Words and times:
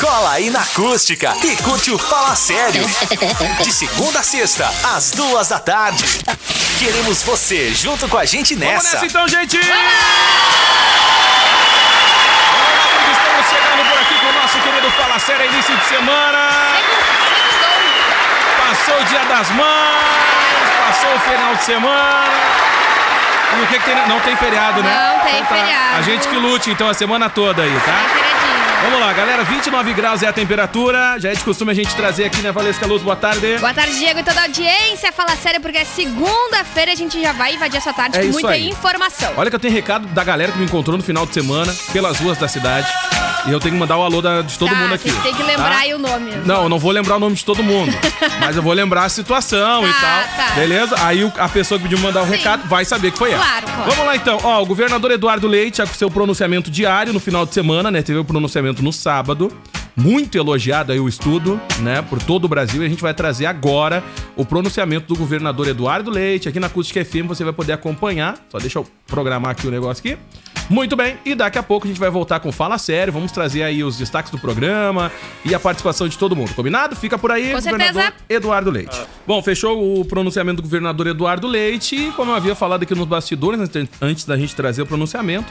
Cola 0.00 0.32
aí 0.32 0.50
na 0.50 0.60
acústica 0.60 1.34
e 1.42 1.56
curte 1.62 1.90
o 1.90 1.98
Fala 1.98 2.34
Sério. 2.36 2.84
De 3.62 3.72
segunda 3.72 4.20
a 4.20 4.22
sexta, 4.22 4.70
às 4.94 5.10
duas 5.12 5.48
da 5.48 5.58
tarde. 5.58 6.20
Queremos 6.78 7.22
você 7.22 7.72
junto 7.74 8.06
com 8.08 8.18
a 8.18 8.24
gente 8.24 8.54
Vamos 8.54 8.72
nessa. 8.74 8.92
nessa 8.92 9.06
então, 9.06 9.26
gente! 9.28 9.56
Estamos 13.12 13.46
chegando 13.48 13.88
por 13.90 13.98
aqui 13.98 14.14
com 14.20 14.26
o 14.26 14.32
nosso 14.32 14.58
querido 14.58 14.90
Fala 14.92 15.18
Sério, 15.18 15.46
início 15.46 15.76
de 15.76 15.84
semana. 15.86 16.38
Passou 18.68 19.00
o 19.00 19.04
dia 19.04 19.24
das 19.24 19.50
mães, 19.50 20.70
passou 20.86 21.14
o 21.14 21.20
final 21.20 21.54
de 21.54 21.64
semana. 21.64 22.32
E 23.58 23.62
o 23.62 23.66
que, 23.68 23.78
que 23.78 23.84
tem? 23.84 23.94
Não 24.08 24.20
tem 24.20 24.36
feriado, 24.36 24.82
né? 24.82 25.14
Não 25.14 25.20
tem 25.24 25.36
Então 25.38 25.46
tá. 25.46 25.54
feriado. 25.54 25.96
A 25.96 26.02
gente 26.02 26.28
que 26.28 26.36
lute 26.36 26.70
então 26.70 26.88
a 26.88 26.94
semana 26.94 27.30
toda 27.30 27.62
aí, 27.62 27.80
tá? 27.80 27.94
Vamos 28.82 29.00
lá, 29.00 29.12
galera. 29.12 29.42
29 29.44 29.92
graus 29.94 30.22
é 30.22 30.28
a 30.28 30.32
temperatura. 30.32 31.18
Já 31.18 31.30
é 31.30 31.34
de 31.34 31.42
costume 31.42 31.72
a 31.72 31.74
gente 31.74 31.94
trazer 31.96 32.24
aqui, 32.24 32.40
né, 32.40 32.52
Valesca 32.52 32.86
Luz? 32.86 33.02
Boa 33.02 33.16
tarde. 33.16 33.58
Boa 33.58 33.74
tarde, 33.74 33.98
Diego 33.98 34.20
e 34.20 34.22
toda 34.22 34.40
a 34.40 34.44
audiência. 34.44 35.12
Fala 35.12 35.34
sério, 35.36 35.60
porque 35.60 35.78
é 35.78 35.84
segunda-feira 35.84 36.92
a 36.92 36.94
gente 36.94 37.20
já 37.20 37.32
vai 37.32 37.54
invadir 37.54 37.78
essa 37.78 37.92
tarde 37.92 38.18
É 38.18 38.22
com 38.22 38.28
muita 38.32 38.50
aí. 38.50 38.68
informação. 38.68 39.32
Olha 39.36 39.50
que 39.50 39.56
eu 39.56 39.60
tenho 39.60 39.74
recado 39.74 40.06
da 40.08 40.22
galera 40.22 40.52
que 40.52 40.58
me 40.58 40.64
encontrou 40.64 40.96
no 40.96 41.02
final 41.02 41.26
de 41.26 41.34
semana 41.34 41.74
pelas 41.92 42.18
ruas 42.20 42.38
da 42.38 42.46
cidade. 42.48 42.86
E 43.46 43.52
eu 43.52 43.60
tenho 43.60 43.74
que 43.74 43.78
mandar 43.80 43.96
o 43.96 44.02
alô 44.02 44.20
da- 44.20 44.42
de 44.42 44.58
todo 44.58 44.70
tá, 44.70 44.74
mundo 44.76 44.94
aqui. 44.94 45.10
Tem 45.22 45.34
que 45.34 45.42
lembrar 45.42 45.70
tá? 45.70 45.78
aí 45.78 45.94
o 45.94 45.98
nome. 45.98 46.30
Não, 46.44 46.64
eu 46.64 46.68
não 46.68 46.78
vou 46.78 46.90
lembrar 46.90 47.16
o 47.16 47.20
nome 47.20 47.36
de 47.36 47.44
todo 47.44 47.62
mundo. 47.62 47.92
mas 48.40 48.56
eu 48.56 48.62
vou 48.62 48.72
lembrar 48.72 49.04
a 49.04 49.08
situação 49.08 49.86
e 49.86 49.92
Tá, 49.92 50.24
tal. 50.36 50.46
tá. 50.48 50.54
Beleza? 50.54 50.96
Aí 51.04 51.32
a 51.38 51.48
pessoa 51.48 51.78
que 51.78 51.84
pediu 51.88 51.98
mandar 52.00 52.22
o 52.22 52.24
Sim. 52.26 52.32
recado 52.32 52.68
vai 52.68 52.84
saber 52.84 53.12
que 53.12 53.18
foi 53.18 53.30
ela. 53.32 53.44
Claro, 53.44 53.66
claro. 53.66 53.90
Vamos 53.90 54.06
lá 54.06 54.16
então. 54.16 54.38
Ó, 54.42 54.62
o 54.62 54.66
governador 54.66 55.10
Eduardo 55.12 55.46
Leite, 55.46 55.80
com 55.80 55.94
seu 55.94 56.10
pronunciamento 56.10 56.70
diário 56.70 57.12
no 57.12 57.20
final 57.20 57.46
de 57.46 57.54
semana, 57.54 57.90
né? 57.90 58.02
Teve 58.02 58.18
o 58.18 58.24
pronunciamento 58.24 58.82
no 58.82 58.92
sábado. 58.92 59.52
Muito 59.96 60.36
elogiado 60.36 60.92
aí 60.92 61.00
o 61.00 61.08
estudo, 61.08 61.58
né? 61.80 62.02
Por 62.02 62.22
todo 62.22 62.44
o 62.44 62.48
Brasil. 62.48 62.82
E 62.82 62.86
a 62.86 62.88
gente 62.88 63.00
vai 63.00 63.14
trazer 63.14 63.46
agora 63.46 64.04
o 64.36 64.44
pronunciamento 64.44 65.06
do 65.12 65.18
governador 65.18 65.66
Eduardo 65.68 66.10
Leite. 66.10 66.48
Aqui 66.48 66.60
na 66.60 66.66
Acústica 66.66 67.02
FM 67.02 67.26
você 67.26 67.42
vai 67.42 67.52
poder 67.52 67.72
acompanhar. 67.72 68.36
Só 68.50 68.58
deixa 68.58 68.78
eu 68.78 68.86
programar 69.06 69.52
aqui 69.52 69.66
o 69.66 69.70
negócio 69.70 70.02
aqui. 70.06 70.18
Muito 70.68 70.96
bem, 70.96 71.16
e 71.24 71.32
daqui 71.36 71.58
a 71.58 71.62
pouco 71.62 71.86
a 71.86 71.88
gente 71.88 72.00
vai 72.00 72.10
voltar 72.10 72.40
com 72.40 72.50
Fala 72.50 72.76
Sério, 72.76 73.12
vamos 73.12 73.30
trazer 73.30 73.62
aí 73.62 73.84
os 73.84 73.96
destaques 73.96 74.32
do 74.32 74.38
programa 74.38 75.12
e 75.44 75.54
a 75.54 75.60
participação 75.60 76.08
de 76.08 76.18
todo 76.18 76.34
mundo, 76.34 76.52
combinado? 76.56 76.96
Fica 76.96 77.16
por 77.16 77.30
aí, 77.30 77.50
Com 77.50 77.54
governador 77.54 78.02
certeza. 78.02 78.12
Eduardo 78.28 78.68
Leite. 78.68 79.00
Bom, 79.24 79.40
fechou 79.40 80.00
o 80.00 80.04
pronunciamento 80.04 80.56
do 80.56 80.62
governador 80.62 81.06
Eduardo 81.06 81.46
Leite 81.46 81.94
e 81.94 82.10
como 82.16 82.32
eu 82.32 82.34
havia 82.34 82.56
falado 82.56 82.82
aqui 82.82 82.96
nos 82.96 83.06
bastidores, 83.06 83.60
antes- 83.60 83.88
antes 84.02 84.24
da 84.24 84.36
gente 84.36 84.56
trazer 84.56 84.82
o 84.82 84.86
pronunciamento, 84.86 85.46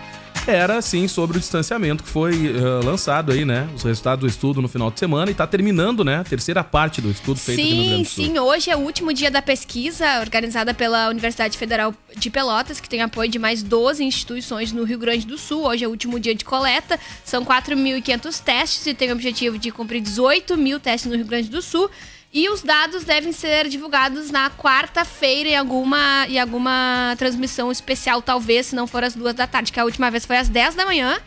era 0.47 0.81
sim 0.81 1.07
sobre 1.07 1.37
o 1.37 1.39
distanciamento 1.39 2.03
que 2.03 2.09
foi 2.09 2.55
eh, 2.55 2.85
lançado 2.85 3.31
aí, 3.31 3.43
né? 3.45 3.67
Os 3.75 3.83
resultados 3.83 4.21
do 4.21 4.27
estudo 4.27 4.61
no 4.61 4.67
final 4.67 4.91
de 4.91 4.99
semana 4.99 5.31
e 5.31 5.33
tá 5.33 5.47
terminando, 5.47 6.03
né? 6.03 6.17
A 6.17 6.23
terceira 6.23 6.63
parte 6.63 7.01
do 7.01 7.09
estudo 7.09 7.39
feito 7.39 7.61
aqui 7.61 7.69
no 7.69 7.75
Rio 7.75 7.83
Sim, 7.83 7.89
Grande 7.89 8.03
do 8.03 8.09
Sul. 8.09 8.25
sim. 8.25 8.39
Hoje 8.39 8.69
é 8.69 8.75
o 8.75 8.79
último 8.79 9.13
dia 9.13 9.31
da 9.31 9.41
pesquisa 9.41 10.19
organizada 10.19 10.73
pela 10.73 11.09
Universidade 11.09 11.57
Federal 11.57 11.93
de 12.15 12.29
Pelotas, 12.29 12.79
que 12.79 12.87
tem 12.87 13.01
apoio 13.01 13.29
de 13.29 13.39
mais 13.39 13.63
12 13.63 14.03
instituições 14.03 14.71
no 14.71 14.83
Rio 14.83 14.99
Grande 14.99 15.25
do 15.25 15.37
Sul. 15.37 15.65
Hoje 15.65 15.83
é 15.83 15.87
o 15.87 15.91
último 15.91 16.19
dia 16.19 16.35
de 16.35 16.45
coleta. 16.45 16.99
São 17.23 17.43
4.500 17.43 18.39
testes 18.43 18.85
e 18.85 18.93
tem 18.93 19.09
o 19.09 19.13
objetivo 19.13 19.57
de 19.57 19.71
cumprir 19.71 20.01
18 20.01 20.57
mil 20.57 20.79
testes 20.79 21.09
no 21.09 21.17
Rio 21.17 21.25
Grande 21.25 21.49
do 21.49 21.61
Sul. 21.61 21.89
E 22.35 22.49
os 22.49 22.61
dados 22.61 23.05
devem 23.05 23.31
ser 23.31 23.69
divulgados 23.69 24.29
na 24.29 24.49
quarta-feira 24.49 25.47
em 25.51 25.55
alguma, 25.55 26.27
em 26.27 26.37
alguma 26.37 27.15
transmissão 27.17 27.71
especial, 27.71 28.21
talvez, 28.21 28.65
se 28.65 28.75
não 28.75 28.85
for 28.85 29.05
às 29.05 29.15
duas 29.15 29.33
da 29.33 29.47
tarde, 29.47 29.71
que 29.71 29.79
a 29.79 29.85
última 29.85 30.11
vez 30.11 30.25
foi 30.25 30.35
às 30.35 30.49
10 30.49 30.75
da 30.75 30.85
manhã. 30.85 31.17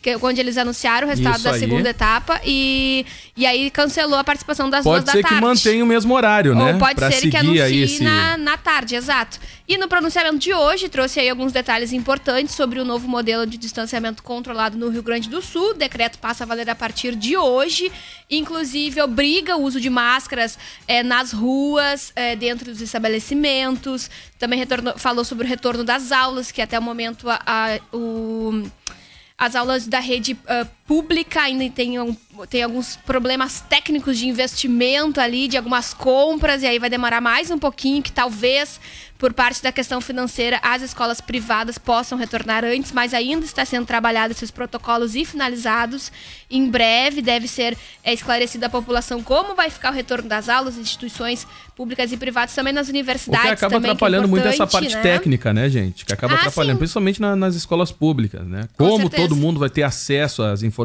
Que, 0.00 0.10
é 0.10 0.16
onde 0.22 0.40
eles 0.40 0.56
anunciaram 0.56 1.08
o 1.08 1.10
resultado 1.10 1.34
Isso 1.36 1.44
da 1.44 1.50
aí. 1.52 1.58
segunda 1.58 1.90
etapa 1.90 2.40
e, 2.44 3.04
e 3.36 3.44
aí 3.44 3.68
cancelou 3.68 4.16
a 4.16 4.22
participação 4.22 4.70
das 4.70 4.84
Pode 4.84 5.04
duas 5.04 5.10
ser 5.10 5.22
da 5.22 5.28
que 5.28 5.34
tarde. 5.34 5.44
mantenha 5.44 5.82
o 5.82 5.86
mesmo 5.88 6.14
horário, 6.14 6.54
né? 6.54 6.74
Ou 6.74 6.78
pode 6.78 6.94
Pra 6.94 7.10
ser 7.10 7.28
que 7.28 7.36
anuncie 7.36 7.82
esse- 7.82 8.04
na, 8.04 8.36
na 8.36 8.56
tarde, 8.56 8.94
exato. 8.94 9.40
E 9.66 9.76
no 9.76 9.88
pronunciamento 9.88 10.38
de 10.38 10.54
hoje, 10.54 10.88
trouxe 10.88 11.18
aí 11.18 11.28
alguns 11.28 11.50
detalhes 11.52 11.92
importantes 11.92 12.54
sobre 12.54 12.78
o 12.78 12.84
novo 12.84 13.08
modelo 13.08 13.44
de 13.44 13.58
distanciamento 13.58 14.22
controlado 14.22 14.78
no 14.78 14.88
Rio 14.88 15.02
Grande 15.02 15.28
do 15.28 15.42
Sul. 15.42 15.70
O 15.70 15.74
decreto 15.74 16.18
passa 16.20 16.44
a 16.44 16.46
valer 16.46 16.70
a 16.70 16.76
partir 16.76 17.16
de 17.16 17.36
hoje. 17.36 17.90
Inclusive, 18.30 19.00
obriga 19.02 19.56
o 19.56 19.62
uso 19.62 19.80
de 19.80 19.90
máscaras 19.90 20.56
eh, 20.86 21.02
nas 21.02 21.32
ruas, 21.32 22.12
eh, 22.14 22.36
dentro 22.36 22.70
dos 22.70 22.80
estabelecimentos. 22.80 24.08
Também 24.38 24.58
retornou- 24.58 24.96
falou 24.96 25.24
sobre 25.24 25.44
o 25.44 25.48
retorno 25.48 25.82
das 25.84 26.12
aulas, 26.12 26.50
que 26.52 26.62
até 26.62 26.78
o 26.78 26.82
momento 26.82 27.28
a- 27.28 27.40
a- 27.44 27.78
o 27.96 28.62
as 29.38 29.54
aulas 29.54 29.86
da 29.86 30.00
rede 30.00 30.36
ah, 30.48 30.66
pública 30.88 31.42
ainda 31.42 31.68
tem, 31.70 31.96
tem 32.48 32.62
alguns 32.62 32.96
problemas 32.96 33.60
técnicos 33.60 34.16
de 34.18 34.26
investimento 34.26 35.20
ali, 35.20 35.46
de 35.46 35.56
algumas 35.58 35.92
compras, 35.92 36.62
e 36.62 36.66
aí 36.66 36.78
vai 36.78 36.88
demorar 36.88 37.20
mais 37.20 37.50
um 37.50 37.58
pouquinho, 37.58 38.02
que 38.02 38.10
talvez, 38.10 38.80
por 39.18 39.34
parte 39.34 39.62
da 39.62 39.70
questão 39.70 40.00
financeira, 40.00 40.58
as 40.62 40.80
escolas 40.80 41.20
privadas 41.20 41.76
possam 41.76 42.16
retornar 42.16 42.64
antes, 42.64 42.90
mas 42.90 43.12
ainda 43.12 43.44
está 43.44 43.64
sendo 43.66 43.84
trabalhado 43.84 44.32
esses 44.32 44.50
protocolos 44.50 45.14
e 45.14 45.26
finalizados. 45.26 46.10
Em 46.50 46.66
breve 46.70 47.20
deve 47.20 47.46
ser 47.46 47.76
é, 48.02 48.14
esclarecida 48.14 48.66
à 48.66 48.70
população 48.70 49.22
como 49.22 49.54
vai 49.54 49.68
ficar 49.68 49.92
o 49.92 49.94
retorno 49.94 50.26
das 50.26 50.48
aulas, 50.48 50.78
instituições 50.78 51.46
públicas 51.76 52.10
e 52.12 52.16
privadas, 52.16 52.54
também 52.54 52.72
nas 52.72 52.86
O 52.88 52.90
universidades. 52.90 53.46
que 53.46 53.52
acaba 53.52 53.74
também, 53.74 53.82
que 53.82 53.86
é 53.88 53.92
atrapalhando 53.92 54.26
muito 54.28 54.48
essa 54.48 54.66
parte 54.66 54.94
né? 54.94 55.02
técnica, 55.02 55.52
né, 55.52 55.68
gente? 55.68 56.06
Que 56.06 56.12
acaba 56.14 56.32
Ah, 56.34 56.38
atrapalhando, 56.38 56.76
sim. 56.76 56.78
principalmente 56.78 57.20
na- 57.20 57.36
nas 57.36 57.54
escolas 57.54 57.92
públicas, 57.92 58.46
né? 58.46 58.68
Com 58.78 58.88
Como 58.88 59.10
todo 59.10 59.36
mundo 59.36 59.60
vai 59.60 59.68
ter 59.68 59.82
acesso 59.82 60.42
às 60.42 60.62
informações, 60.62 60.77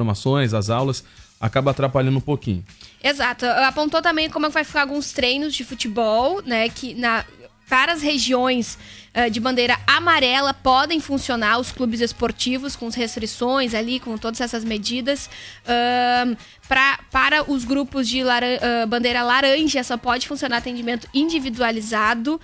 às 0.54 0.70
aulas, 0.70 1.04
acaba 1.40 1.72
atrapalhando 1.72 2.18
um 2.18 2.22
pouquinho. 2.22 2.64
Exato. 3.04 3.46
Apontou 3.46 4.02
também 4.02 4.30
como 4.30 4.46
é 4.46 4.50
que 4.50 4.54
vai 4.54 4.64
ficar 4.64 4.81
alguns 4.81 5.12
treinos 5.12 5.54
de 5.54 5.64
futebol, 5.64 6.42
né? 6.42 6.70
Que 6.70 6.94
na, 6.96 7.26
para 7.68 7.94
as 7.94 8.02
regiões 8.02 8.78
eh, 9.13 9.29
de 9.29 9.40
bandeira 9.40 9.78
amarela 9.85 10.53
podem 10.53 11.00
funcionar 11.00 11.59
os 11.59 11.72
clubes 11.72 12.01
esportivos 12.01 12.75
com 12.75 12.88
as 12.88 12.96
restrições 12.96 13.74
ali, 13.74 14.00
com 14.00 14.18
todas 14.18 14.41
essas 14.41 14.63
medidas. 14.63 15.29
Ahn, 15.68 16.35
pra, 16.68 17.00
para 17.12 17.51
os 17.51 17.63
grupos 17.66 18.07
de 18.07 18.24
laran- 18.24 18.57
ah, 18.62 18.85
bandeira 18.85 19.22
laranja 19.24 19.84
só 19.84 19.97
pode 19.97 20.28
funcionar 20.28 20.57
atendimento 20.57 21.07
individualizado. 21.13 22.40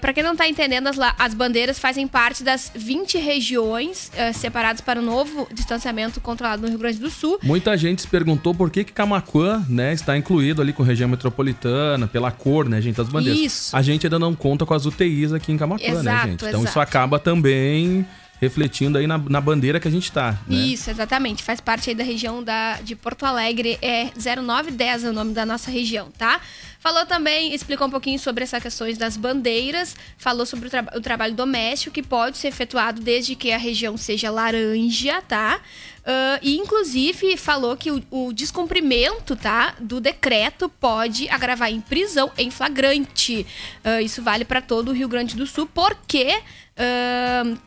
para 0.00 0.12
quem 0.14 0.22
não 0.22 0.32
está 0.32 0.48
entendendo, 0.48 0.86
as, 0.86 0.96
as 1.18 1.34
bandeiras 1.34 1.78
fazem 1.78 2.06
parte 2.08 2.42
das 2.42 2.70
20 2.74 3.18
regiões 3.18 4.10
ah, 4.16 4.32
separadas 4.32 4.80
para 4.80 5.00
o 5.00 5.02
novo 5.02 5.46
distanciamento 5.52 6.20
controlado 6.20 6.62
no 6.62 6.68
Rio 6.68 6.78
Grande 6.78 6.98
do 6.98 7.10
Sul. 7.10 7.38
Muita 7.42 7.76
gente 7.76 8.02
se 8.02 8.08
perguntou 8.08 8.54
por 8.54 8.70
que 8.70 8.84
que 8.84 8.92
Camaquã, 8.92 9.64
né, 9.68 9.92
está 9.92 10.16
incluído 10.16 10.62
ali 10.62 10.72
com 10.72 10.82
região 10.82 11.08
metropolitana, 11.08 12.06
pela 12.06 12.30
cor, 12.30 12.68
né, 12.68 12.80
gente, 12.80 12.96
das 12.96 13.08
bandeiras. 13.08 13.40
Isso. 13.40 13.76
A 13.76 13.82
gente 13.82 14.06
ainda 14.06 14.18
não 14.18 14.34
conta 14.34 14.64
com 14.64 14.74
as 14.74 14.86
UTIs 14.86 15.32
aqui 15.32 15.52
em 15.52 15.56
Camaquã, 15.58 15.71
né, 15.78 15.88
Exato, 15.88 16.28
gente? 16.28 16.44
Então 16.44 16.60
isso 16.60 16.62
exato. 16.62 16.80
acaba 16.80 17.18
também 17.18 18.06
refletindo 18.40 18.98
aí 18.98 19.06
na, 19.06 19.16
na 19.18 19.40
bandeira 19.40 19.78
que 19.78 19.86
a 19.86 19.90
gente 19.90 20.10
tá, 20.10 20.36
né? 20.48 20.56
Isso, 20.56 20.90
exatamente. 20.90 21.44
Faz 21.44 21.60
parte 21.60 21.90
aí 21.90 21.94
da 21.94 22.02
região 22.02 22.42
da, 22.42 22.80
de 22.82 22.96
Porto 22.96 23.24
Alegre. 23.24 23.78
É 23.80 24.10
0910 24.16 25.04
é 25.04 25.10
o 25.10 25.12
nome 25.12 25.32
da 25.32 25.46
nossa 25.46 25.70
região, 25.70 26.10
tá? 26.18 26.40
Falou 26.82 27.06
também, 27.06 27.54
explicou 27.54 27.86
um 27.86 27.90
pouquinho 27.90 28.18
sobre 28.18 28.42
essas 28.42 28.60
questões 28.60 28.98
das 28.98 29.16
bandeiras. 29.16 29.94
Falou 30.18 30.44
sobre 30.44 30.66
o, 30.66 30.70
tra- 30.70 30.92
o 30.96 31.00
trabalho 31.00 31.32
doméstico 31.32 31.94
que 31.94 32.02
pode 32.02 32.36
ser 32.36 32.48
efetuado 32.48 33.00
desde 33.00 33.36
que 33.36 33.52
a 33.52 33.56
região 33.56 33.96
seja 33.96 34.32
laranja, 34.32 35.22
tá? 35.22 35.60
Ah, 36.04 36.40
e 36.42 36.56
inclusive 36.56 37.36
falou 37.36 37.76
que 37.76 37.92
o, 37.92 38.02
o 38.10 38.32
descumprimento, 38.32 39.36
tá, 39.36 39.76
do 39.78 40.00
decreto 40.00 40.68
pode 40.68 41.28
agravar 41.28 41.70
em 41.70 41.80
prisão 41.80 42.32
em 42.36 42.50
flagrante. 42.50 43.46
Ah, 43.84 44.02
isso 44.02 44.20
vale 44.20 44.44
para 44.44 44.60
todo 44.60 44.88
o 44.88 44.92
Rio 44.92 45.06
Grande 45.08 45.36
do 45.36 45.46
Sul, 45.46 45.68
porque 45.72 46.40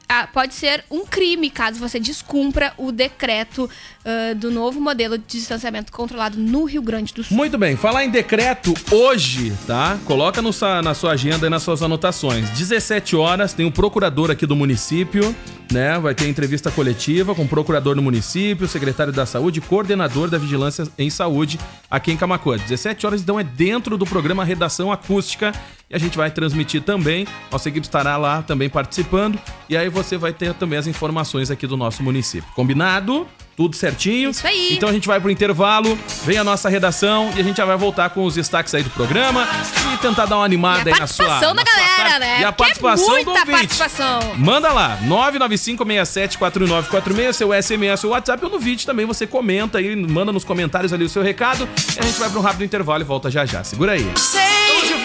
ah, 0.09 0.27
pode 0.33 0.56
ser 0.56 0.83
um 0.91 1.06
crime 1.06 1.50
caso 1.50 1.79
você 1.79 2.00
descumpra 2.00 2.73
o 2.77 2.91
decreto 2.91 3.69
ah, 4.05 4.35
do 4.35 4.51
novo 4.51 4.79
modelo 4.79 5.17
de 5.17 5.23
distanciamento 5.25 5.91
controlado 5.91 6.37
no 6.37 6.65
Rio 6.65 6.83
Grande 6.83 7.11
do 7.11 7.23
Sul. 7.23 7.35
Muito 7.35 7.57
bem, 7.57 7.75
falar 7.75 8.05
em 8.05 8.11
decreto, 8.11 8.71
hoje, 8.91 9.51
tá? 9.65 9.97
Coloca 10.05 10.43
no 10.43 10.51
na 10.83 10.93
sua 10.93 11.13
agenda 11.13 11.47
e 11.47 11.49
nas 11.49 11.63
suas 11.63 11.81
anotações. 11.81 12.47
17 12.51 13.15
horas, 13.15 13.53
tem 13.53 13.65
o 13.65 13.71
procurador 13.71 14.29
aqui 14.29 14.45
do 14.45 14.55
município, 14.55 15.35
né? 15.71 15.97
Vai 15.97 16.13
ter 16.13 16.27
entrevista 16.27 16.69
coletiva 16.69 17.33
com 17.33 17.45
o 17.45 17.47
procurador 17.47 17.95
do 17.95 18.01
município, 18.01 18.67
secretário 18.67 19.11
da 19.11 19.25
saúde 19.25 19.59
coordenador 19.59 20.29
da 20.29 20.37
vigilância 20.37 20.87
em 20.99 21.09
saúde 21.09 21.59
aqui 21.89 22.11
em 22.11 22.17
Camacuã. 22.17 22.57
17 22.57 23.07
horas, 23.07 23.21
então 23.21 23.39
é 23.39 23.43
dentro 23.43 23.97
do 23.97 24.05
programa 24.05 24.45
Redação 24.45 24.91
Acústica 24.91 25.51
e 25.89 25.95
a 25.95 25.97
gente 25.97 26.15
vai 26.15 26.29
transmitir 26.29 26.83
também. 26.83 27.25
Nossa 27.51 27.69
equipe 27.69 27.87
estará 27.87 28.17
lá 28.17 28.43
também 28.43 28.69
participando 28.69 29.39
e 29.67 29.75
aí 29.75 29.89
você 29.89 30.15
vai 30.15 30.31
ter 30.31 30.53
também 30.53 30.77
as 30.77 30.85
informações 30.85 31.49
aqui 31.49 31.65
do 31.65 31.75
nosso 31.75 32.03
município. 32.03 32.47
Combinado? 32.53 33.27
Tudo 33.55 33.75
certinho? 33.75 34.31
Isso 34.31 34.45
aí. 34.45 34.73
Então 34.73 34.89
a 34.89 34.91
gente 34.91 35.07
vai 35.07 35.17
pro 35.19 35.29
intervalo, 35.31 35.97
vem 36.25 36.37
a 36.37 36.43
nossa 36.43 36.67
redação 36.67 37.31
e 37.35 37.39
a 37.39 37.43
gente 37.43 37.55
já 37.57 37.65
vai 37.65 37.77
voltar 37.77 38.09
com 38.09 38.25
os 38.25 38.35
destaques 38.35 38.73
aí 38.75 38.83
do 38.83 38.89
programa 38.89 39.47
e 39.93 39.97
tentar 39.97 40.25
dar 40.25 40.35
uma 40.37 40.45
animada 40.45 40.89
a 40.91 40.93
aí 40.93 40.99
na 40.99 41.07
sua 41.07 41.25
participação 41.25 41.55
da 41.55 41.63
galera, 41.63 41.95
tarde. 42.09 42.19
né? 42.19 42.41
E 42.41 42.43
a 42.43 42.51
Porque 42.51 42.71
é 42.71 42.75
participação 42.75 43.05
do 43.07 43.11
muita 43.13 43.29
ouvinte. 43.31 43.51
participação. 43.51 44.19
Manda 44.37 44.73
lá, 44.73 44.97
995674946, 45.05 47.33
seu 47.33 47.53
SMS 47.53 48.03
ou 48.03 48.11
WhatsApp 48.11 48.43
ou 48.45 48.51
no 48.51 48.59
vídeo 48.59 48.85
também 48.85 49.05
você 49.05 49.25
comenta 49.25 49.77
aí, 49.77 49.95
manda 49.95 50.33
nos 50.33 50.43
comentários 50.43 50.91
ali 50.91 51.05
o 51.05 51.09
seu 51.09 51.23
recado. 51.23 51.67
E 51.95 51.99
a 51.99 52.03
gente 52.03 52.19
vai 52.19 52.29
para 52.29 52.39
um 52.39 52.43
rápido 52.43 52.65
intervalo 52.65 53.01
e 53.01 53.05
volta 53.05 53.31
já 53.31 53.45
já. 53.45 53.63
Segura 53.63 53.93
aí. 53.93 54.05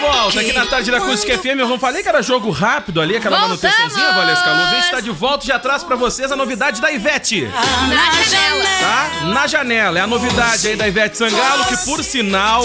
Volta 0.01 0.39
aqui 0.39 0.53
na 0.53 0.65
tarde 0.65 0.91
da 0.91 0.97
Acústica 0.97 1.37
FM. 1.37 1.59
Eu 1.59 1.79
falei 1.79 2.01
que 2.03 2.09
era 2.09 2.21
jogo 2.21 2.49
rápido 2.49 2.99
ali, 2.99 3.15
aquela 3.15 3.37
Voltamos! 3.39 3.61
manutençãozinha, 3.61 4.11
Valesca 4.13 4.51
Luz. 4.51 4.67
A 4.67 4.75
gente 4.81 4.91
tá 4.91 4.99
de 4.99 5.09
volta 5.11 5.45
e 5.45 5.47
já 5.47 5.59
traz 5.59 5.83
pra 5.83 5.95
vocês 5.95 6.31
a 6.31 6.35
novidade 6.35 6.81
da 6.81 6.91
Ivete. 6.91 7.41
Na 7.43 8.23
janela. 8.23 8.65
Tá? 8.79 9.09
Na 9.25 9.47
janela. 9.47 9.99
É 9.99 10.01
a 10.01 10.07
novidade 10.07 10.67
aí 10.67 10.75
da 10.75 10.87
Ivete 10.87 11.17
Sangalo, 11.17 11.65
que 11.65 11.77
por 11.85 12.03
sinal, 12.03 12.63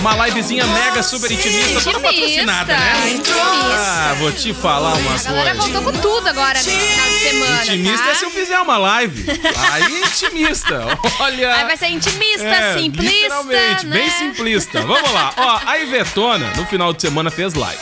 uma 0.00 0.26
livezinha 0.26 0.66
mega 0.66 1.02
super 1.02 1.30
intimista, 1.30 1.80
toda 1.82 2.00
patrocinada, 2.00 2.76
né? 2.76 3.10
Intimista. 3.10 3.36
Ah, 3.78 4.14
vou 4.18 4.32
te 4.32 4.52
falar 4.52 4.94
uma 4.94 5.14
A 5.14 5.18
galera 5.18 5.54
voltou 5.54 5.82
com 5.82 5.92
tudo 5.92 6.28
agora 6.28 6.54
nesse 6.58 6.70
final 6.70 7.08
de 7.08 7.18
semana. 7.18 7.62
Intimista 7.64 8.04
tá? 8.04 8.10
é 8.10 8.14
se 8.14 8.24
eu 8.24 8.30
fizer 8.30 8.58
uma 8.60 8.76
live. 8.78 9.24
Aí 9.72 10.00
intimista. 10.00 10.80
Olha. 11.20 11.54
Aí 11.54 11.64
vai 11.64 11.76
ser 11.76 11.88
intimista, 11.88 12.44
É, 12.46 12.78
simplista. 12.78 13.14
Literalmente, 13.14 13.86
né? 13.86 13.96
bem 13.96 14.10
simplista. 14.10 14.80
Vamos 14.82 15.12
lá. 15.12 15.32
Ó, 15.36 15.60
a 15.66 15.78
Ivetona, 15.78 16.46
no 16.56 16.64
final 16.66 16.92
de 16.92 17.00
semana, 17.02 17.30
fez 17.30 17.54
live. 17.54 17.80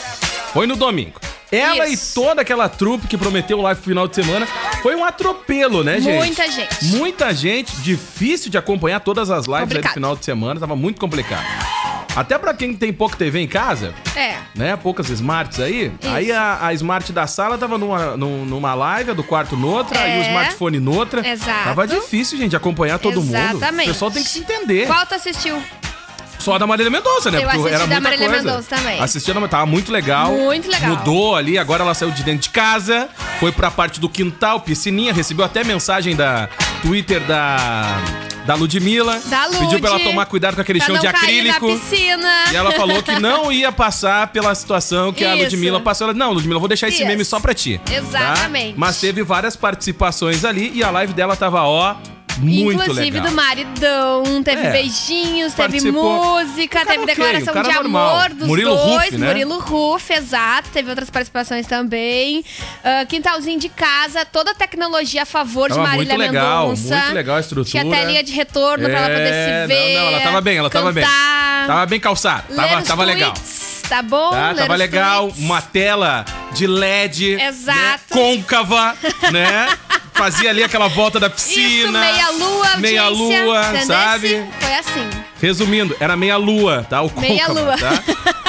Foi 0.52 0.66
no 0.66 0.76
domingo. 0.76 1.20
Ela 1.52 1.86
Isso. 1.88 2.12
e 2.12 2.14
toda 2.14 2.42
aquela 2.42 2.68
trupe 2.68 3.06
que 3.06 3.16
prometeu 3.16 3.60
live 3.60 3.78
no 3.80 3.84
final 3.84 4.08
de 4.08 4.14
semana 4.16 4.46
foi 4.82 4.94
um 4.96 5.04
atropelo, 5.04 5.84
né, 5.84 6.00
gente? 6.00 6.16
Muita 6.16 6.50
gente. 6.50 6.84
Muita 6.86 7.32
gente. 7.34 7.76
Difícil 7.76 8.50
de 8.50 8.58
acompanhar 8.58 9.00
todas 9.00 9.30
as 9.30 9.46
lives 9.46 9.76
aí 9.76 9.82
do 9.82 9.88
final 9.90 10.16
de 10.16 10.24
semana. 10.24 10.58
Tava 10.58 10.74
muito 10.74 11.00
complicado. 11.00 11.44
Até 12.16 12.38
pra 12.38 12.54
quem 12.54 12.74
tem 12.74 12.92
pouca 12.92 13.16
TV 13.16 13.40
em 13.40 13.48
casa, 13.48 13.92
É. 14.16 14.36
né? 14.54 14.76
Poucas 14.76 15.08
smarts 15.10 15.58
aí. 15.58 15.92
Aí 16.04 16.30
a, 16.30 16.64
a 16.66 16.72
smart 16.74 17.12
da 17.12 17.26
sala 17.26 17.58
tava 17.58 17.76
numa, 17.76 18.16
num- 18.16 18.44
numa 18.44 18.72
live, 18.74 19.10
a 19.10 19.14
do 19.14 19.24
quarto 19.24 19.56
noutra, 19.56 19.98
aí 20.00 20.18
o 20.20 20.22
É. 20.22 20.28
smartphone 20.28 20.78
noutra. 20.78 21.26
Exato. 21.28 21.64
Tava 21.64 21.86
difícil, 21.88 22.38
gente, 22.38 22.54
acompanhar 22.54 22.98
todo 23.00 23.20
mundo. 23.20 23.34
Exatamente. 23.36 23.90
O 23.90 23.92
pessoal 23.92 24.10
tem 24.12 24.22
que 24.22 24.28
se 24.28 24.38
entender. 24.40 24.86
Qual 24.86 25.04
tu 25.06 25.14
assistiu? 25.16 25.60
Só 26.44 26.58
da 26.58 26.66
Marília 26.66 26.90
Mendonça, 26.90 27.30
né? 27.30 27.38
Eu 27.38 27.42
Porque 27.42 27.56
assisti 27.56 27.74
era 27.74 27.78
da 27.86 27.94
muita 27.94 28.00
Marília 28.02 28.28
coisa. 28.28 28.42
Mendonça 28.44 28.76
também. 28.76 29.00
Assisti 29.00 29.32
da 29.32 29.48
tava 29.48 29.66
muito 29.66 29.90
legal. 29.90 30.30
Muito 30.32 30.70
legal. 30.70 30.90
Mudou 30.90 31.34
ali, 31.36 31.56
agora 31.56 31.82
ela 31.82 31.94
saiu 31.94 32.10
de 32.10 32.22
dentro 32.22 32.42
de 32.42 32.50
casa, 32.50 33.08
foi 33.40 33.50
pra 33.50 33.70
parte 33.70 33.98
do 33.98 34.08
quintal, 34.08 34.60
piscininha, 34.60 35.12
recebeu 35.12 35.44
até 35.44 35.64
mensagem 35.64 36.14
da 36.14 36.48
Twitter 36.82 37.20
da 37.22 37.98
da 38.44 38.54
Ludmilla. 38.56 39.18
Da 39.24 39.46
Lud. 39.46 39.58
Pediu 39.58 39.80
pra 39.80 39.88
ela 39.90 40.00
tomar 40.00 40.26
cuidado 40.26 40.54
com 40.54 40.60
aquele 40.60 40.78
Pra 40.78 40.86
chão 40.88 40.98
de 40.98 41.06
acrílico. 41.06 41.66
na 41.66 41.74
piscina. 41.78 42.44
E 42.52 42.56
ela 42.56 42.72
falou 42.72 43.02
que 43.02 43.18
não 43.18 43.48
ia 43.50 43.72
passar 43.72 44.26
pela 44.28 44.54
situação 44.54 45.14
que 45.14 45.24
a 45.24 45.34
Isso. 45.34 45.44
Ludmilla 45.44 45.80
passou. 45.80 46.08
Ela, 46.08 46.14
não, 46.16 46.30
Ludmilla, 46.30 46.56
eu 46.56 46.60
vou 46.60 46.68
deixar 46.68 46.88
esse 46.88 46.98
Isso. 46.98 47.06
meme 47.06 47.24
só 47.24 47.40
pra 47.40 47.54
ti. 47.54 47.80
tá? 47.82 47.94
Exatamente. 47.94 48.74
Mas 48.76 49.00
teve 49.00 49.22
várias 49.22 49.56
participações 49.56 50.44
ali 50.44 50.70
e 50.74 50.84
a 50.84 50.90
live 50.90 51.14
dela 51.14 51.34
tava, 51.36 51.62
ó, 51.62 51.94
muito 52.38 52.72
Inclusive 52.72 53.10
legal. 53.10 53.26
do 53.26 53.32
maridão, 53.32 54.42
teve 54.42 54.62
É. 54.66 54.70
beijinhos, 54.72 55.54
teve 55.54 55.90
música, 55.90 56.80
teve 56.84 57.02
ok, 57.02 57.06
declaração 57.06 57.62
de 57.62 57.72
normal. 57.72 58.16
amor 58.16 58.28
dos 58.30 58.46
Murilo 58.48 58.76
dois. 58.76 59.12
Né? 59.12 59.26
Murilo 59.28 59.58
Ruff, 59.60 60.12
exato. 60.12 60.68
Teve 60.70 60.90
outras 60.90 61.10
participações 61.10 61.66
também. 61.66 62.44
Ah, 62.82 63.04
quintalzinho 63.06 63.58
de 63.58 63.68
casa, 63.68 64.24
toda 64.24 64.50
a 64.52 64.54
tecnologia 64.54 65.22
a 65.22 65.26
favor 65.26 65.68
Tava 65.68 65.82
de 65.82 65.86
Marília 65.88 66.14
muito 66.16 66.32
legal, 66.32 66.68
Mendonça. 66.68 66.96
muito 66.96 67.14
legal 67.14 67.36
a 67.36 67.40
estrutura. 67.40 67.70
Tinha 67.70 67.84
telinha 67.96 68.22
de 68.22 68.32
retorno 68.32 68.84
pra 68.88 68.98
ela 68.98 69.08
poder 69.08 69.32
É, 69.32 69.62
se 69.62 69.66
ver. 69.68 69.94
Não, 69.96 70.02
não, 70.02 70.08
ela 70.10 70.20
tava 70.20 70.40
bem, 70.40 70.56
ela 70.58 70.70
tava 70.70 70.92
bem. 70.92 71.04
cantar, 71.04 71.66
Tava 71.66 71.86
bem 71.86 72.00
calçada, 72.00 72.44
tava, 72.54 72.82
tava 72.82 73.04
legal. 73.04 73.32
Tá 73.88 74.00
bom? 74.02 74.30
Tá, 74.30 74.48
Ler 74.50 74.56
tava 74.56 74.74
legal, 74.76 75.22
tweets. 75.28 75.44
uma 75.44 75.60
tela 75.60 76.24
de 76.52 76.66
LED. 76.66 77.32
Exato. 77.34 77.78
né, 77.78 77.98
côncava, 78.10 78.94
né? 79.30 79.68
Fazia 80.14 80.50
ali 80.50 80.62
aquela 80.62 80.88
volta 80.88 81.18
da 81.20 81.26
Isso, 81.26 81.34
piscina. 81.36 81.98
meia-lua, 82.00 82.76
Meia 82.78 83.02
audiência, 83.02 83.44
lua, 83.44 83.60
entendesse? 83.62 83.86
sabe? 83.86 84.44
Foi 84.60 84.74
assim. 84.74 85.10
Resumindo, 85.42 85.96
era 86.00 86.16
meia 86.16 86.36
lua, 86.36 86.86
tá? 86.88 87.02
O 87.02 87.10
Meia 87.20 87.46
côncavo, 87.46 87.60
lua. 87.66 87.76
tá? 87.76 88.02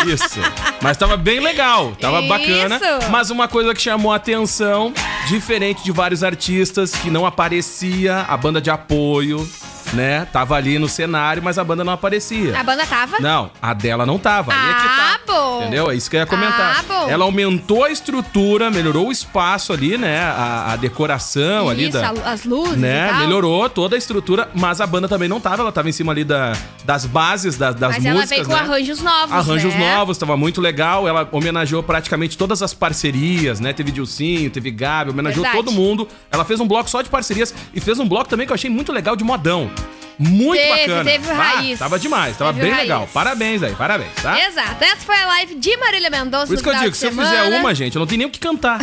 Isso. 0.05 0.39
Mas 0.81 0.95
tava 0.95 1.17
bem 1.17 1.39
legal, 1.39 1.93
tava 1.99 2.19
Isso. 2.19 2.29
bacana. 2.29 2.79
Mas 3.09 3.29
uma 3.31 3.47
coisa 3.47 3.73
que 3.73 3.81
chamou 3.81 4.13
a 4.13 4.15
atenção, 4.17 4.93
diferente 5.27 5.83
de 5.83 5.91
vários 5.91 6.23
artistas 6.23 6.91
que 6.91 7.09
não 7.09 7.25
aparecia 7.25 8.25
a 8.29 8.37
banda 8.37 8.61
de 8.61 8.69
apoio, 8.69 9.49
né? 9.93 10.25
Tava 10.31 10.55
ali 10.55 10.77
no 10.79 10.87
cenário, 10.89 11.41
mas 11.43 11.57
a 11.57 11.63
banda 11.63 11.83
não 11.83 11.93
aparecia. 11.93 12.57
A 12.59 12.63
banda 12.63 12.85
tava? 12.85 13.19
Não, 13.19 13.51
a 13.61 13.73
dela 13.73 14.05
não 14.05 14.17
tava. 14.19 14.51
Aí 14.53 14.69
é 14.71 14.73
que 14.73 14.87
Ah, 14.87 15.19
tá. 15.25 15.33
bom. 15.33 15.61
Entendeu? 15.61 15.91
É 15.91 15.95
isso 15.95 16.09
que 16.09 16.15
eu 16.15 16.19
ia 16.21 16.25
comentar. 16.25 16.77
Ah, 16.79 16.83
bom. 16.87 17.09
Ela 17.09 17.25
aumentou 17.25 17.83
a 17.83 17.89
estrutura, 17.89 18.69
melhorou 18.71 19.07
o 19.07 19.11
espaço 19.11 19.71
ali, 19.73 19.97
né? 19.97 20.19
A, 20.21 20.73
a 20.73 20.75
decoração 20.75 21.69
ali 21.69 21.83
Isso, 21.89 21.93
da. 21.93 22.09
a- 22.09 22.31
as 22.33 22.43
luzes 22.45 22.77
Né? 22.77 23.11
Melhorou 23.19 23.69
toda 23.69 23.95
a 23.95 23.97
estrutura, 23.97 24.49
mas 24.53 24.81
a 24.81 24.87
banda 24.87 25.07
também 25.07 25.27
não 25.29 25.39
tava. 25.39 25.61
Ela 25.61 25.71
tava 25.71 25.89
em 25.89 25.91
cima 25.91 26.11
ali 26.11 26.23
da, 26.23 26.53
das 26.83 27.05
bases 27.05 27.57
da- 27.57 27.71
das 27.71 27.95
Mas 27.95 28.05
ela 28.05 28.15
músicas. 28.15 28.29
veio 28.29 28.45
com 28.45 28.53
né? 28.53 28.59
arranjos 28.59 29.01
novos, 29.01 29.31
Arranjos 29.31 29.73
né? 29.75 29.95
novos, 29.95 30.17
tava 30.17 30.35
muito 30.37 30.59
legal. 30.61 31.07
Ela 31.07 31.27
homenageou 31.31 31.81
praticamente 31.83 32.37
todas 32.37 32.61
as 32.61 32.73
parcerias, 32.73 33.59
né? 33.59 33.73
Teve 33.73 33.91
Dilcinho, 33.91 34.49
teve 34.49 34.71
Gabi, 34.71 35.11
homenageou 35.11 35.43
Verdade. 35.43 35.63
todo 35.65 35.73
mundo. 35.73 36.07
Ela 36.31 36.43
fez 36.45 36.59
um 36.59 36.67
bloco 36.67 36.89
só 36.89 37.01
de 37.01 37.09
parcerias 37.09 37.53
e 37.73 37.79
fez 37.79 37.99
um 37.99 38.07
bloco 38.07 38.29
também 38.29 38.45
que 38.45 38.51
eu 38.51 38.55
achei 38.55 38.69
muito 38.69 38.91
legal 38.91 39.15
de 39.15 39.23
modão. 39.23 39.69
Muito 40.17 40.61
Teve, 40.61 40.79
bacana. 40.79 41.03
teve 41.11 41.29
Ah, 41.29 41.33
raiz. 41.33 41.79
tava 41.79 41.99
demais, 41.99 42.37
tava 42.37 42.51
Teve 42.53 42.63
bem 42.65 42.71
raiz. 42.71 42.83
legal. 42.83 43.09
Parabéns 43.13 43.61
aí, 43.63 43.73
parabéns, 43.75 44.13
tá? 44.21 44.39
Exato. 44.39 44.83
Essa 44.83 44.97
foi 45.05 45.15
a 45.15 45.25
live 45.27 45.55
de 45.55 45.77
Marília 45.77 46.09
Mendonça 46.09 46.47
Por 46.47 46.53
isso 46.53 46.63
que 46.63 46.69
eu 46.69 46.75
digo, 46.75 46.95
se 46.95 47.05
eu 47.05 47.11
fizer 47.11 47.43
uma, 47.59 47.73
gente, 47.75 47.95
eu 47.95 47.99
não 47.99 48.07
tenho 48.07 48.19
nem 48.19 48.27
o 48.27 48.31
que 48.31 48.39
cantar. 48.39 48.79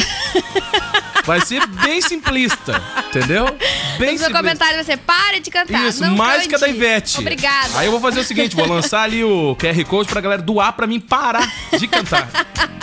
Vai 1.24 1.40
ser 1.40 1.64
bem 1.66 2.00
simplista, 2.00 2.82
entendeu? 3.18 3.46
Bem 3.98 4.12
No 4.12 4.18
seu 4.18 4.30
comentário 4.30 4.76
vai 4.76 4.84
ser, 4.84 4.96
pare 4.96 5.40
de 5.40 5.50
cantar. 5.50 5.86
Isso, 5.86 6.04
mais 6.12 6.46
que 6.46 6.54
a 6.54 6.58
da. 6.58 6.68
Ivete. 6.68 7.18
Obrigada. 7.18 7.78
Aí 7.78 7.86
eu 7.86 7.92
vou 7.92 8.00
fazer 8.00 8.20
o 8.20 8.24
seguinte, 8.24 8.56
vou 8.56 8.66
lançar 8.66 9.02
ali 9.02 9.22
o 9.22 9.54
QR 9.56 9.84
Code 9.84 10.08
pra 10.08 10.20
galera 10.20 10.40
doar 10.42 10.72
pra 10.72 10.86
mim 10.86 10.98
parar 10.98 11.46
de 11.78 11.86
cantar. 11.86 12.28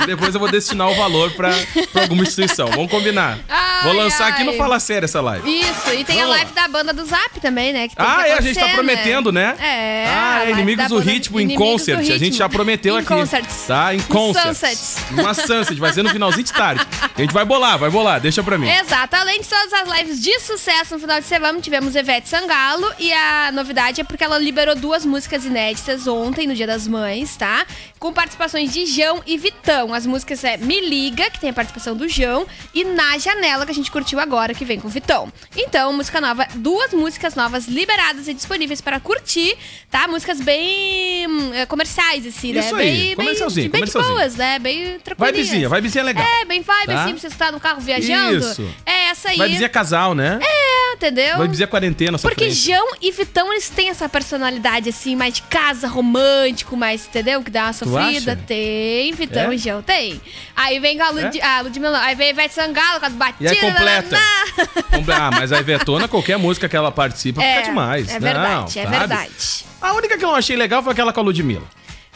Depois 0.05 0.33
eu 0.33 0.39
vou 0.39 0.49
destinar 0.49 0.89
o 0.89 0.95
valor 0.95 1.31
pra, 1.31 1.51
pra 1.91 2.03
alguma 2.03 2.23
instituição. 2.23 2.67
Vamos 2.67 2.89
combinar. 2.89 3.37
Ai, 3.49 3.83
vou 3.83 3.93
lançar 3.93 4.27
aqui 4.27 4.43
no 4.43 4.51
ai. 4.51 4.57
Fala 4.57 4.79
Sério 4.79 5.05
essa 5.05 5.21
live. 5.21 5.59
Isso, 5.59 5.93
e 5.93 6.03
tem 6.03 6.17
Vamos 6.17 6.21
a 6.21 6.27
lá. 6.27 6.35
live 6.37 6.51
da 6.53 6.67
banda 6.67 6.93
do 6.93 7.05
Zap 7.05 7.39
também, 7.41 7.73
né? 7.73 7.87
Ah, 7.95 8.27
é, 8.27 8.33
a 8.33 8.41
gente 8.41 8.55
tá 8.55 8.65
acontecer, 8.65 8.75
prometendo, 8.75 9.31
né? 9.31 9.55
É. 9.59 10.05
Ah, 10.07 10.37
live 10.39 10.51
Inimigos 10.53 10.87
do 10.87 10.99
Ritmo 10.99 11.39
em 11.39 11.43
Inimigos 11.43 11.67
concert. 11.67 11.99
A 11.99 12.17
gente 12.17 12.37
já 12.37 12.47
prometeu 12.47 12.95
em 12.95 12.99
aqui. 12.99 13.07
Concerts. 13.07 13.63
Tá? 13.67 13.93
Em 13.93 13.99
concert. 14.01 14.77
Uma 15.11 15.33
sunset, 15.33 15.79
vai 15.79 15.93
ser 15.93 16.03
no 16.03 16.09
finalzinho 16.09 16.43
de 16.43 16.53
tarde. 16.53 16.85
A 17.15 17.21
gente 17.21 17.33
vai 17.33 17.45
bolar, 17.45 17.77
vai 17.77 17.89
bolar, 17.89 18.19
deixa 18.19 18.43
pra 18.43 18.57
mim. 18.57 18.69
Exato. 18.69 19.15
Além 19.15 19.41
de 19.41 19.47
todas 19.47 19.73
as 19.73 19.97
lives 19.97 20.18
de 20.19 20.39
sucesso 20.41 20.93
no 20.95 20.99
final 20.99 21.19
de 21.19 21.25
semana, 21.25 21.59
tivemos 21.61 21.95
Ivete 21.95 22.27
Sangalo. 22.27 22.91
E 22.99 23.11
a 23.13 23.51
novidade 23.53 24.01
é 24.01 24.03
porque 24.03 24.23
ela 24.23 24.37
liberou 24.37 24.75
duas 24.75 25.05
músicas 25.05 25.45
inéditas 25.45 26.07
ontem, 26.07 26.45
no 26.45 26.53
Dia 26.53 26.67
das 26.67 26.87
Mães, 26.87 27.35
tá? 27.35 27.65
Com 27.97 28.11
participações 28.11 28.71
de 28.73 28.85
João 28.85 29.21
e 29.25 29.37
Vitão. 29.37 29.93
As 29.93 30.05
músicas 30.05 30.43
é 30.43 30.57
Me 30.57 30.81
Liga, 30.81 31.29
que 31.29 31.39
tem 31.39 31.49
a 31.49 31.53
participação 31.53 31.95
do 31.95 32.07
João, 32.07 32.45
e 32.73 32.83
Na 32.83 33.17
Janela, 33.17 33.65
que 33.65 33.71
a 33.71 33.75
gente 33.75 33.89
curtiu 33.91 34.19
agora, 34.19 34.53
que 34.53 34.65
vem 34.65 34.79
com 34.79 34.87
o 34.87 34.91
Vitão. 34.91 35.31
Então, 35.55 35.93
música 35.93 36.19
nova, 36.19 36.47
duas 36.55 36.93
músicas 36.93 37.35
novas 37.35 37.67
liberadas 37.67 38.27
e 38.27 38.33
disponíveis 38.33 38.81
para 38.81 38.99
curtir, 38.99 39.55
tá? 39.89 40.07
Músicas 40.07 40.41
bem 40.41 41.27
hum, 41.27 41.53
eh, 41.53 41.65
comerciais, 41.65 42.25
assim, 42.25 42.51
né? 42.53 42.59
Isso 42.61 42.75
aí, 42.75 42.91
bem, 43.07 43.15
comercialzinho, 43.15 43.69
bem, 43.69 43.81
comercialzinho. 43.81 44.15
boas, 44.15 44.35
né? 44.35 44.59
Bem 44.59 44.99
tranquilinhas. 44.99 45.47
Vibezinha, 45.47 45.69
vibezinha 45.69 46.03
legal. 46.03 46.25
É, 46.41 46.45
bem 46.45 46.61
vibe, 46.61 46.87
Tá? 46.87 47.03
assim, 47.03 47.11
pra 47.11 47.19
você 47.21 47.27
estar 47.27 47.51
no 47.51 47.59
carro 47.59 47.79
viajando. 47.79 48.37
Isso. 48.37 48.67
É 48.85 49.09
essa 49.09 49.29
aí. 49.29 49.37
Vai 49.37 49.49
dizer 49.49 49.69
né? 50.15 50.39
É, 50.41 50.93
entendeu? 50.95 51.37
Vai 51.37 51.47
dizer 51.47 51.67
quarentena, 51.67 52.17
sua 52.17 52.29
Porque 52.29 52.45
frente. 52.45 52.59
João 52.71 52.87
e 53.01 53.11
Vitão, 53.11 53.51
eles 53.51 53.69
têm 53.69 53.89
essa 53.89 54.07
personalidade, 54.09 54.89
assim, 54.89 55.15
mais 55.15 55.33
de 55.35 55.41
casa, 55.43 55.87
romântico, 55.87 56.75
mais, 56.77 57.05
entendeu? 57.07 57.41
Que 57.43 57.51
dá 57.51 57.63
uma 57.65 57.73
sofrida. 57.73 58.35
Tem, 58.47 59.11
Vitão 59.13 59.51
É? 59.51 59.55
e 59.55 59.57
João, 59.57 59.81
tem. 59.81 60.21
Aí 60.55 60.79
vem 60.79 60.97
com 60.97 61.03
a, 61.03 61.09
Lud... 61.09 61.41
a 61.41 61.61
Ludmilla, 61.61 61.99
aí 62.01 62.15
vem 62.15 62.27
a 62.27 62.31
Ivete 62.31 62.53
Sangalo 62.53 62.99
com 62.99 63.05
as 63.05 63.13
E 63.13 63.15
batidas. 63.15 63.51
aí 63.51 63.57
completa. 63.59 64.17
na- 64.17 65.15
Ah, 65.27 65.31
mas 65.31 65.51
a 65.51 65.59
Ivetona, 65.59 66.07
qualquer 66.07 66.37
música 66.37 66.67
que 66.69 66.75
ela 66.75 66.91
participa, 66.91 67.41
É, 67.43 67.55
fica 67.57 67.69
demais. 67.69 68.07
é 68.09 68.13
Não, 68.13 68.19
verdade, 68.19 68.79
é 68.79 68.83
sabe? 68.83 68.97
verdade. 68.97 69.65
A 69.81 69.93
única 69.93 70.17
que 70.17 70.23
eu 70.25 70.29
não 70.29 70.35
achei 70.35 70.55
legal 70.55 70.83
foi 70.83 70.91
aquela 70.91 71.11
com 71.13 71.19
a 71.19 71.23
Ludmilla. 71.23 71.63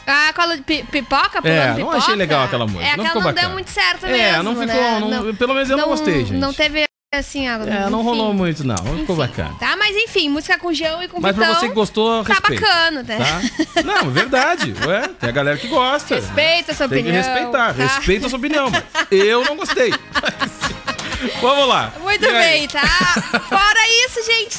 Ah, 0.06 0.32
de 0.54 0.62
pi- 0.62 0.84
pipoca? 0.90 1.40
É, 1.44 1.68
não 1.68 1.76
pipoca? 1.76 1.96
achei 1.96 2.14
legal 2.14 2.44
aquela 2.44 2.66
música, 2.66 2.84
É, 2.84 2.96
não 2.96 3.04
aquela 3.06 3.08
ficou 3.08 3.22
não 3.22 3.32
deu 3.32 3.50
muito 3.50 3.70
certo 3.70 4.04
É, 4.04 4.10
mesmo, 4.12 4.42
não 4.42 4.52
ficou. 4.52 4.66
né? 4.66 5.00
não- 5.00 5.34
pelo 5.34 5.54
menos 5.54 5.70
eu 5.70 5.76
não, 5.78 5.88
gostei, 5.88 6.26
gente. 6.26 6.32
Não 6.34 6.52
teve, 6.52 6.84
assim... 7.18 7.46
É, 7.48 7.58
não 7.58 8.00
enfim. 8.00 8.08
rolou 8.08 8.32
muito, 8.34 8.64
não. 8.66 8.74
Não 8.76 8.98
ficou 8.98 9.16
Enfim, 9.16 9.26
bacana. 9.26 9.54
Tá, 9.58 9.76
mas 9.76 9.96
enfim, 9.96 10.28
música 10.28 10.58
com 10.58 10.72
João 10.72 11.02
e 11.02 11.08
com 11.08 11.20
Mas 11.20 11.34
pra 11.34 11.46
Vitão, 11.46 11.60
você 11.60 11.68
que 11.68 11.74
gostou, 11.74 12.24
Tá 12.24 12.34
respeita. 12.34 12.62
bacana, 12.62 13.02
né? 13.02 13.18
Tá? 13.18 13.82
Não, 13.82 13.98
é 13.98 14.10
verdade. 14.10 14.74
Ué, 14.86 15.08
tem 15.20 15.28
a 15.28 15.32
galera 15.32 15.56
que 15.56 15.68
gosta. 15.68 16.14
Respeita 16.16 16.72
a 16.72 16.74
sua 16.74 16.88
Tem 16.88 17.02
que 17.02 17.10
opinião. 17.10 17.22
respeitar. 17.32 17.72
tá? 17.74 17.82
Respeita 17.82 18.26
a 18.26 18.28
sua 18.30 18.38
opinião, 18.38 18.70
mas 18.70 18.84
eu 19.10 19.44
não 19.44 19.56
gostei. 19.56 19.92
Vamos 21.40 21.68
lá. 21.68 21.92
Muito 22.00 22.24
E 22.24 22.28
aí? 22.28 22.58
bem, 22.60 22.68
tá? 22.68 22.80
Fora 23.48 23.80
isso, 24.06 24.24
gente, 24.24 24.58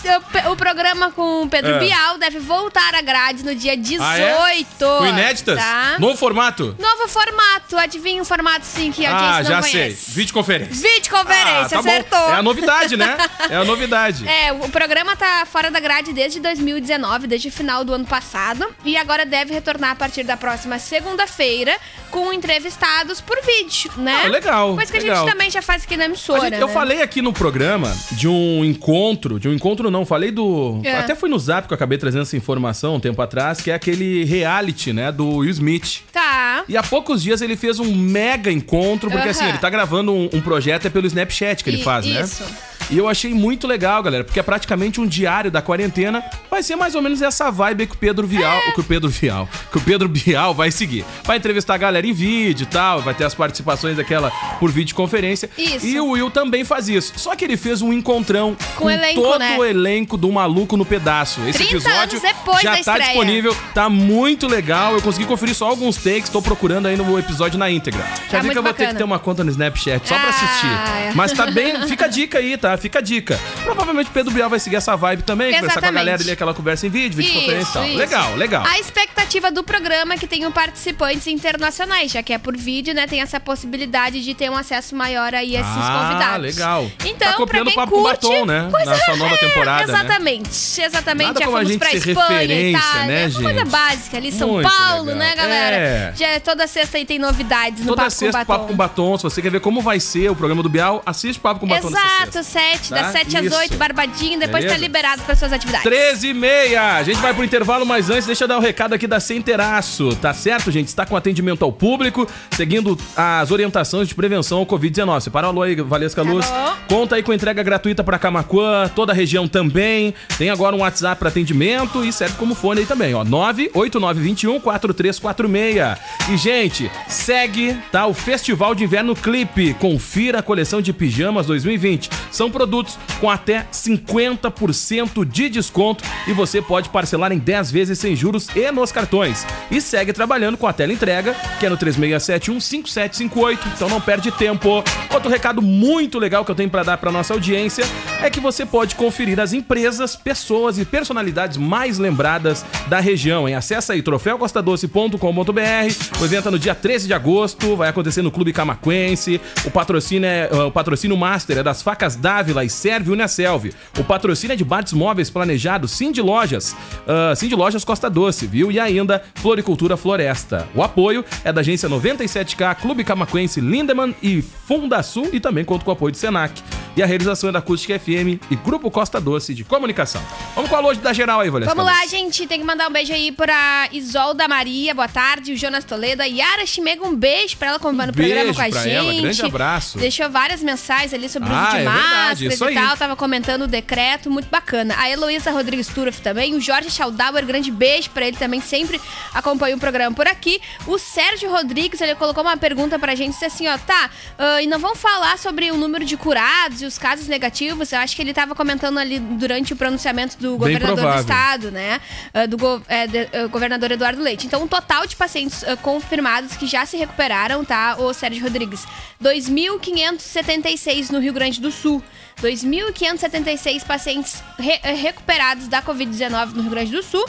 o, 0.50 0.56
programa 0.56 1.12
com 1.12 1.44
o 1.44 1.50
Pedro 1.50 1.76
É. 1.76 1.80
Bial 1.80 2.18
deve 2.18 2.40
voltar 2.40 2.94
à 2.96 3.02
grade 3.02 3.44
no 3.44 3.54
dia 3.56 3.76
18. 3.78 4.04
Ah, 4.04 4.18
é? 4.18 4.98
Com 5.00 5.06
inéditas? 5.08 5.58
Tá? 5.60 5.96
Novo 6.00 6.18
formato? 6.18 6.76
Novo 6.80 7.08
formato. 7.08 7.78
Adivinha 7.78 8.22
o 8.22 8.26
formato, 8.26 8.66
sim, 8.66 8.92
que 8.92 9.06
a 9.06 9.12
Ah, 9.12 9.14
audiência 9.38 9.44
já 9.46 9.56
não 9.56 9.64
sei. 9.64 9.72
conhece. 9.72 10.12
Videoconferência. 10.12 10.76
Videoconferência, 10.76 11.66
Ah, 11.66 11.70
tá 11.70 11.80
acertou. 11.80 12.20
Bom. 12.20 12.30
É 12.34 12.36
a 12.36 12.44
novidade, 12.44 12.98
né? 12.98 13.18
É 13.50 13.56
a 13.58 13.64
novidade. 13.64 14.28
É, 14.28 14.52
o 14.54 14.70
programa 14.70 15.16
tá 15.16 15.46
fora 15.52 15.70
da 15.70 15.80
grade 15.80 16.12
desde 16.14 16.40
2019, 16.40 17.28
desde 17.28 17.50
o 17.50 17.52
final 17.52 17.84
do 17.84 17.94
ano 17.94 18.06
passado, 18.06 18.66
e 18.84 18.98
agora 18.98 19.26
deve 19.26 19.54
retornar 19.54 19.92
a 19.92 19.96
partir 19.96 20.24
da 20.24 20.36
próxima 20.38 20.80
segunda-feira 20.80 21.76
com 22.16 22.32
entrevistados 22.32 23.20
por 23.20 23.38
vídeo, 23.44 23.92
né? 23.98 24.22
Ah, 24.24 24.28
legal, 24.30 24.74
Coisa 24.76 24.90
que 24.90 24.98
a 24.98 25.02
legal. 25.02 25.18
gente 25.26 25.34
também 25.34 25.52
já 25.52 25.62
faz 25.62 25.84
aqui 25.84 25.98
na 25.98 26.04
A 26.04 26.06
emissora, 26.08 26.44
gente- 26.50 26.62
eu 26.62 26.68
né? 26.68 26.74
falei 26.74 27.02
aqui 27.02 27.22
no 27.22 27.34
programa 27.34 27.94
de 28.14 28.26
um 28.26 28.64
encontro, 28.64 29.38
de 29.38 29.50
um 29.50 29.54
encontro 29.54 29.92
não, 29.92 30.06
falei 30.06 30.32
do. 30.32 30.80
É. 30.86 30.96
Até 30.96 31.14
foi 31.14 31.28
no 31.28 31.38
zap 31.38 31.68
que 31.68 31.74
eu 31.74 31.76
acabei 31.76 31.98
trazendo 31.98 32.22
essa 32.22 32.38
informação 32.38 32.96
um 32.96 33.00
tempo 33.02 33.22
atrás, 33.22 33.60
que 33.60 33.70
é 33.70 33.74
aquele 33.74 34.24
reality, 34.24 34.94
né, 34.94 35.12
do 35.12 35.28
Will 35.40 35.50
Smith. 35.52 36.04
Tá. 36.14 36.64
E 36.70 36.78
há 36.78 36.84
poucos 36.84 37.22
dias 37.22 37.42
ele 37.42 37.58
fez 37.58 37.80
um 37.80 37.94
mega 37.94 38.50
encontro, 38.50 39.10
porque 39.12 39.28
Aham. 39.28 39.32
assim, 39.32 39.50
ele 39.50 39.58
tá 39.58 39.70
gravando 39.70 40.14
um, 40.14 40.30
um 40.32 40.40
projeto 40.40 40.86
é 40.88 40.90
pelo 40.90 41.06
Snapchat 41.08 41.66
que 41.66 41.70
ele 41.70 41.82
I- 41.82 41.84
faz, 41.84 42.06
né? 42.06 42.22
isso. 42.22 42.44
E 42.90 42.98
eu 42.98 43.08
achei 43.08 43.34
muito 43.34 43.66
legal, 43.68 44.02
galera, 44.04 44.24
porque 44.24 44.40
é 44.40 44.44
praticamente 44.44 45.02
um 45.02 45.08
diário 45.08 45.50
da 45.50 45.62
quarentena. 45.62 46.24
Vai 46.52 46.62
ser 46.62 46.76
mais 46.76 46.94
ou 46.96 47.02
menos 47.02 47.22
essa 47.22 47.50
vibe 47.52 47.88
que 47.88 47.96
o 47.96 47.98
Pedro 47.98 48.28
Vial, 48.28 48.58
É. 48.68 48.72
que 48.72 48.80
o 48.80 48.84
Pedro 48.84 49.10
Vial, 49.10 49.50
que 49.72 49.78
o 49.78 49.82
Pedro 49.82 50.08
Bial 50.08 50.54
vai 50.54 50.72
seguir. 50.72 51.04
Vai 51.24 51.38
entrevistar 51.38 51.74
a 51.74 51.78
galera 51.78 52.06
em 52.06 52.14
vídeo 52.14 52.64
e 52.64 52.68
tal, 52.68 53.02
vai 53.02 53.14
ter 53.14 53.24
as 53.24 53.34
participações 53.34 53.98
daquela 53.98 54.32
por 54.60 54.72
videoconferência. 54.72 55.50
Isso. 55.58 55.86
E 55.86 56.00
o 56.00 56.10
Will 56.12 56.30
também 56.30 56.64
faz 56.64 56.88
isso. 56.88 57.14
Só 57.18 57.36
que 57.36 57.44
ele 57.44 57.58
fez 57.58 57.82
um 57.82 57.92
encontrão 57.92 58.56
com, 58.76 58.90
elenco, 58.90 59.22
todo 59.22 59.40
né? 59.40 59.58
o 59.58 59.66
elenco 59.66 60.16
do 60.18 60.32
Maluco 60.32 60.78
no 60.78 60.86
Pedaço. 60.86 61.42
Esse 61.48 61.66
30 61.66 61.74
episódio 61.76 62.22
já 62.62 62.78
tá 62.84 62.98
disponível, 63.00 63.56
tá 63.74 63.90
muito 63.90 64.48
legal. 64.48 64.94
Eu 64.94 65.02
consegui 65.02 65.26
conferir 65.26 65.56
só 65.56 65.68
alguns 65.70 65.98
takes, 65.98 66.30
tô 66.30 66.42
procurando 66.42 66.86
aí 66.88 66.96
no 66.96 67.18
episódio 67.18 67.58
na 67.58 67.70
íntegra. 67.70 68.04
Já 68.30 68.38
Tá 68.38 68.40
vi 68.42 68.50
que 68.52 68.58
eu 68.58 68.64
vou 68.64 68.72
ter 68.74 68.78
que 68.78 68.84
bacana. 68.84 68.98
ter 69.00 69.04
uma 69.04 69.20
conta 69.20 69.44
no 69.44 69.50
Snapchat 69.50 70.08
só 70.08 70.16
pra 70.16 70.26
Ah, 70.28 70.30
assistir. 70.30 70.68
é. 70.68 71.12
Mas 71.16 71.32
tá 71.34 71.48
bem. 71.48 71.88
Fica 71.88 72.06
a 72.06 72.08
dica 72.08 72.38
aí, 72.40 72.58
tá? 72.58 72.75
Fica 72.78 73.00
a 73.00 73.02
dica. 73.02 73.40
Provavelmente 73.64 74.08
o 74.10 74.12
Pedro 74.14 74.34
Bial 74.34 74.50
vai 74.50 74.60
seguir 74.60 74.76
essa 74.78 74.96
vibe 74.96 75.24
também, 75.24 75.48
conversar 75.54 75.66
com 75.66 75.72
a 75.72 75.74
Exatamente. 75.82 75.96
galera 76.06 76.22
ali, 76.22 76.32
aquela 76.32 76.54
conversa 76.54 76.88
em 76.88 76.90
vídeo, 76.90 77.18
videoconferência 77.18 77.70
e 77.70 77.74
tal. 77.74 77.86
isso. 77.88 77.98
Legal, 77.98 78.36
legal. 78.36 78.66
A 78.66 78.80
expectativa 78.80 79.52
do 79.52 79.64
programa 79.64 80.14
é 80.14 80.18
que 80.18 80.28
tenham 80.28 80.52
participantes 80.52 81.28
internacionais, 81.28 82.12
já 82.12 82.22
que 82.24 82.34
é 82.34 82.38
por 82.38 82.56
vídeo, 82.56 82.94
né? 82.94 83.08
Tem 83.08 83.22
essa 83.22 83.40
possibilidade 83.40 84.24
de 84.24 84.34
ter 84.34 84.50
um 84.50 84.56
acesso 84.58 84.96
maior 84.96 85.34
aí 85.34 85.56
a 85.58 85.62
esses 85.62 85.72
Ah, 85.76 86.08
convidados. 86.10 86.56
legal. 86.56 86.92
Então, 87.06 87.26
Tá 87.32 87.34
copiando 87.38 87.72
pra 87.72 87.72
o 87.72 87.74
quem 87.74 87.76
Papo 87.76 87.92
com 87.92 88.02
curte, 88.04 88.28
Batom, 88.28 88.46
né? 88.46 88.68
Pois 88.72 88.86
Na 88.86 88.96
sua 89.00 89.16
nova 89.16 89.34
é, 89.34 89.38
temporada, 89.38 89.88
né? 89.92 90.00
Exatamente, 90.00 90.82
exatamente. 90.82 91.28
Nada 91.28 91.40
já 91.40 91.46
como 91.46 91.58
a 91.58 91.60
fomos 91.62 91.72
gente 91.74 91.80
pra 91.80 91.94
Espanha, 91.94 92.44
Itália, 92.44 93.06
né, 93.08 93.28
uma 93.28 93.42
coisa 93.42 93.60
gente? 93.60 93.70
básica 93.70 94.18
ali, 94.18 94.32
São 94.32 94.50
Muito 94.50 94.70
Paulo, 94.70 95.06
legal. 95.06 95.20
né, 95.20 95.36
galera? 95.36 95.76
É. 95.76 96.14
Já 96.16 96.28
é 96.28 96.40
toda 96.40 96.68
sexta 96.68 96.98
aí 96.98 97.06
tem 97.06 97.18
novidades 97.20 97.80
no 97.82 97.88
Toda 97.88 98.04
Papo 98.04 98.12
sexta, 98.12 98.32
com 98.40 98.46
Batom. 98.46 98.54
Papo 98.62 98.68
com 98.72 98.76
Batom. 98.78 99.18
Se 99.18 99.24
você 99.24 99.42
quer 99.42 99.52
ver 99.52 99.60
como 99.60 99.82
vai 99.82 100.00
ser 100.00 100.30
o 100.30 100.36
programa 100.36 100.62
do 100.62 100.70
Bial, 100.70 101.02
assiste 101.06 101.40
Papo 101.40 101.60
com 101.62 101.68
Batom 101.68 101.90
nessa 101.90 102.06
Exato, 102.06 102.32
sexta. 102.44 102.44
Sete, 102.66 102.90
Tá? 102.90 102.96
das 103.02 103.12
7 103.12 103.38
às 103.38 103.46
Isso. 103.46 103.56
8, 103.56 103.78
barbadinho, 103.78 104.40
depois 104.40 104.64
Beleza? 104.64 104.76
tá 104.76 104.82
liberado 104.82 105.22
para 105.24 105.36
suas 105.36 105.52
atividades. 105.54 105.84
13 105.84 106.28
e 106.30 106.34
meia. 106.34 106.96
A 106.96 107.04
gente 107.04 107.20
vai 107.20 107.34
pro 107.34 107.44
intervalo, 107.44 107.86
mas 107.86 108.10
antes 108.10 108.26
deixa 108.26 108.44
eu 108.44 108.48
dar 108.48 108.58
o 108.58 108.62
recado 108.62 108.94
aqui 108.94 109.08
da 109.08 109.20
Centeraço, 109.20 110.16
tá 110.16 110.34
certo, 110.34 110.72
gente? 110.72 110.88
Está 110.88 111.06
com 111.06 111.16
atendimento 111.16 111.64
ao 111.64 111.72
público, 111.72 112.28
seguindo 112.52 112.98
as 113.16 113.52
orientações 113.52 114.08
de 114.08 114.16
prevenção 114.16 114.60
ao 114.60 114.66
Covid-19. 114.66 115.22
Separa 115.22 115.48
o 115.48 115.50
alô 115.50 115.62
aí, 115.64 115.76
Valesca 115.76 116.22
Luz. 116.22 116.46
bom. 116.46 116.74
Conta 116.88 117.16
aí 117.16 117.24
com 117.24 117.34
entrega 117.34 117.62
gratuita 117.64 118.04
para 118.04 118.18
Camacuã, 118.20 118.90
toda 118.96 119.12
a 119.12 119.16
região 119.16 119.48
também. 119.48 120.14
Tem 120.38 120.50
agora 120.50 120.76
um 120.76 120.80
WhatsApp 120.80 121.20
para 121.20 121.30
atendimento 121.30 122.04
e 122.04 122.12
serve 122.12 122.36
como 122.38 122.56
fone 122.56 122.82
aí 122.82 122.86
também, 122.86 123.14
ó. 123.14 123.24
98921 123.24 124.60
4346. 124.60 125.98
E, 126.30 126.38
gente, 126.38 126.92
segue, 127.08 127.76
tá? 127.92 128.06
O 128.08 128.14
Festival 128.14 128.74
de 128.76 128.84
Inverno 128.84 129.16
Clipe. 129.16 129.74
Confira 129.76 130.40
a 130.40 130.44
coleção 130.44 130.82
de 130.82 130.92
pijamas 130.94 131.46
2020. 131.48 132.10
São 132.32 132.50
produtos 132.56 132.98
com 133.20 133.30
até 133.30 133.68
50% 133.70 135.26
de 135.26 135.50
desconto 135.50 136.06
e 136.26 136.32
você 136.32 136.62
pode 136.62 136.88
parcelar 136.88 137.34
em 137.34 137.38
10 137.38 137.70
vezes 137.70 138.00
sem 138.00 138.16
juros 138.16 138.48
e 138.56 138.72
nos 138.72 138.94
cartões. 138.94 139.46
E 139.70 139.82
segue 139.82 140.14
trabalhando 140.14 140.56
com 140.58 140.66
a 140.66 140.72
tela 140.72 140.94
entrega, 140.94 141.36
que 141.60 141.66
é 141.66 141.70
no 141.70 141.78
36715758. 141.78 143.60
Então 143.76 143.90
não 143.90 144.00
perde 144.00 144.32
tempo. 144.32 144.82
Outro 145.14 145.30
recado 145.30 145.62
muito 145.62 146.18
legal 146.18 146.46
que 146.46 146.52
eu 146.52 146.56
tenho 146.56 146.70
para 146.70 146.84
dar 146.84 146.98
para 146.98 147.12
nossa 147.12 147.34
audiência 147.34 147.84
é 148.22 148.30
que 148.30 148.40
você 148.40 148.66
pode 148.66 148.96
conferir 148.96 149.40
as 149.40 149.54
empresas, 149.54 150.16
pessoas 150.16 150.78
e 150.78 150.86
personalidades 150.86 151.58
mais 151.58 151.98
lembradas 151.98 152.66
da 152.88 153.00
região. 153.00 153.48
Hein? 153.48 153.56
Acesse 153.56 153.92
aí 153.92 154.02
troféucostadoce.com.br. 154.02 156.22
O 156.22 156.26
evento 156.26 156.48
é 156.48 156.52
no 156.52 156.60
dia 156.60 156.74
13 156.74 157.08
de 157.08 157.14
agosto, 157.14 157.76
vai 157.76 157.90
acontecer 157.90 158.22
no 158.22 158.32
Clube 158.32 158.54
Camaquense. 158.54 159.40
O 159.64 159.72
patrocínio 159.72 160.28
é 160.28 160.50
uh, 160.52 160.68
o 160.68 160.72
patrocínio 160.72 161.16
master 161.16 161.60
é 161.60 161.64
das 161.64 161.82
Facas 161.82 162.16
Dávila 162.16 162.64
e 162.64 162.70
Serve 162.70 163.12
Uniaselv. 163.12 163.74
O 164.00 164.04
patrocínio 164.04 164.54
é 164.54 164.58
de 164.58 164.64
Bates 164.64 164.94
Móveis 164.94 165.30
Planejados, 165.30 165.92
Sim 165.92 166.12
de 166.12 166.22
Lojas, 166.22 166.76
uh, 167.08 167.48
de 167.48 167.56
Lojas 167.56 167.84
Costa 167.84 168.10
Doce, 168.10 168.48
viu? 168.48 168.72
E 168.72 168.80
ainda 168.80 169.22
Floricultura 169.36 169.98
Floresta. 169.98 170.68
O 170.74 170.82
apoio 170.82 171.24
é 171.44 171.54
da 171.54 171.62
agência 171.62 171.90
97K, 171.90 172.76
Clube 172.76 173.04
Camaquense, 173.04 173.62
Lindemann 173.62 174.16
e 174.22 174.42
Fundasul 174.42 175.30
e 175.32 175.40
também 175.40 175.64
conta 175.64 175.86
com 175.86 175.92
o 175.92 175.94
apoio 175.94 176.12
do 176.12 176.18
Senac. 176.18 176.62
E 176.98 177.04
a 177.04 177.06
realização 177.06 177.50
é 177.50 177.52
da 177.52 177.60
Acústica 177.60 178.00
FM 178.00 178.40
e 178.50 178.56
Grupo 178.56 178.90
Costa 178.90 179.20
Doce 179.20 179.54
de 179.54 179.66
Comunicação. 179.66 180.22
Vamos 180.56 180.70
com 180.70 180.78
a 180.78 180.80
loja 180.80 181.02
da 181.02 181.12
geral 181.12 181.42
aí, 181.42 181.50
Valesca. 181.50 181.76
Vamos 181.76 181.92
lá, 181.92 182.06
gente. 182.08 182.48
Tem 182.48 182.58
que 182.58 182.66
mandar 182.66 182.88
um 182.88 182.92
beijo 182.94 183.12
aí 183.12 183.34
pra 183.34 183.90
Isolda 183.92 184.48
Maria, 184.48 184.96
boa 184.96 185.10
tarde. 185.10 185.52
O 185.52 185.58
Jonas 185.58 185.84
Toledo, 185.84 186.22
a 186.22 186.26
Yara 186.26 186.66
Chimega, 186.66 187.06
um 187.06 187.14
beijo 187.14 187.58
pra 187.58 187.68
ela 187.68 187.78
acompanhando 187.78 188.12
o 188.12 188.14
programa 188.14 188.54
com 188.54 188.62
a 188.62 188.70
gente. 188.70 188.90
ela, 188.90 189.14
grande 189.14 189.42
abraço. 189.46 189.98
Deixou 189.98 190.30
várias 190.30 190.62
mensagens 190.64 191.14
ali 191.14 191.28
sobre 191.28 191.50
o 191.50 191.54
Ah, 191.54 191.64
uso 191.64 191.72
de 191.72 191.76
é 191.76 191.80
verdade, 191.84 192.46
máscaras 192.48 192.62
e 192.62 192.64
aí. 192.64 192.74
tal. 192.88 192.98
Tava 192.98 193.16
comentando 193.18 193.64
o 193.64 193.68
decreto, 193.68 194.32
muito 194.32 194.48
bacana. 194.50 194.96
A 194.98 195.10
Heloísa 195.10 195.52
Rodrigues 195.52 195.88
Turaf 195.88 196.22
também. 196.22 196.56
O 196.56 196.62
Jorge 196.62 196.90
Schaldauer, 196.90 197.46
grande 197.46 197.72
beijo 197.72 198.10
pra 198.12 198.26
ele 198.26 198.38
também, 198.38 198.62
sempre 198.62 199.02
acompanha 199.34 199.76
o 199.76 199.80
programa 199.80 200.16
por 200.16 200.28
aqui. 200.30 200.62
O 200.88 200.98
Sérgio 200.98 201.52
Rodrigues, 201.52 202.00
ele 202.00 202.16
colocou 202.16 202.42
uma 202.42 202.56
pergunta 202.56 202.98
pra 202.98 203.16
gente, 203.16 203.34
disse 203.34 203.44
assim, 203.44 203.68
ó, 203.68 203.78
tá, 203.78 204.10
ah, 204.38 204.62
e 204.62 204.68
não 204.68 204.80
vamos 204.80 204.98
falar 204.98 205.38
sobre 205.38 205.70
o 205.72 205.76
número 205.76 206.06
de 206.06 206.16
curados 206.16 206.85
e 206.86 206.88
os 206.88 206.98
casos 206.98 207.28
negativos? 207.28 207.92
Eu 207.92 208.00
acho 208.00 208.16
que 208.16 208.22
ele 208.22 208.34
tava 208.34 208.56
comentando 208.56 208.98
ali 208.98 209.20
durante 209.20 209.74
o 209.74 209.76
pronunciamento 209.76 210.38
do 210.38 210.58
governador 210.58 210.96
do 210.96 211.20
estado, 211.22 211.72
né? 211.72 212.00
ah, 212.34 212.46
Do 212.46 212.58
go- 212.58 212.82
é, 212.88 213.08
de- 213.08 213.28
ah, 213.34 213.48
governador 213.48 213.92
Eduardo 213.92 214.22
Leite. 214.22 214.46
Então, 214.48 214.64
um 214.64 214.68
total 214.68 215.06
de 215.06 215.16
pacientes 215.16 215.64
ah, 215.64 215.76
confirmados 215.78 216.56
que 216.56 216.66
já 216.68 216.86
se 216.86 216.96
recuperaram, 216.98 217.66
tá? 217.66 217.96
O 218.00 218.14
Sérgio 218.14 218.44
Rodrigues. 218.44 218.86
2.576 219.22 221.10
no 221.10 221.20
Rio 221.20 221.34
Grande 221.34 221.60
do 221.60 221.72
Sul. 221.72 222.02
2.576 222.42 223.84
pacientes 223.86 224.44
re- 224.60 224.80
eh, 224.84 224.94
recuperados 224.94 225.68
da 225.68 225.82
Covid-19 225.82 226.54
no 226.54 226.62
Rio 226.64 226.72
Grande 226.72 226.92
do 226.92 227.02
Sul. 227.04 227.26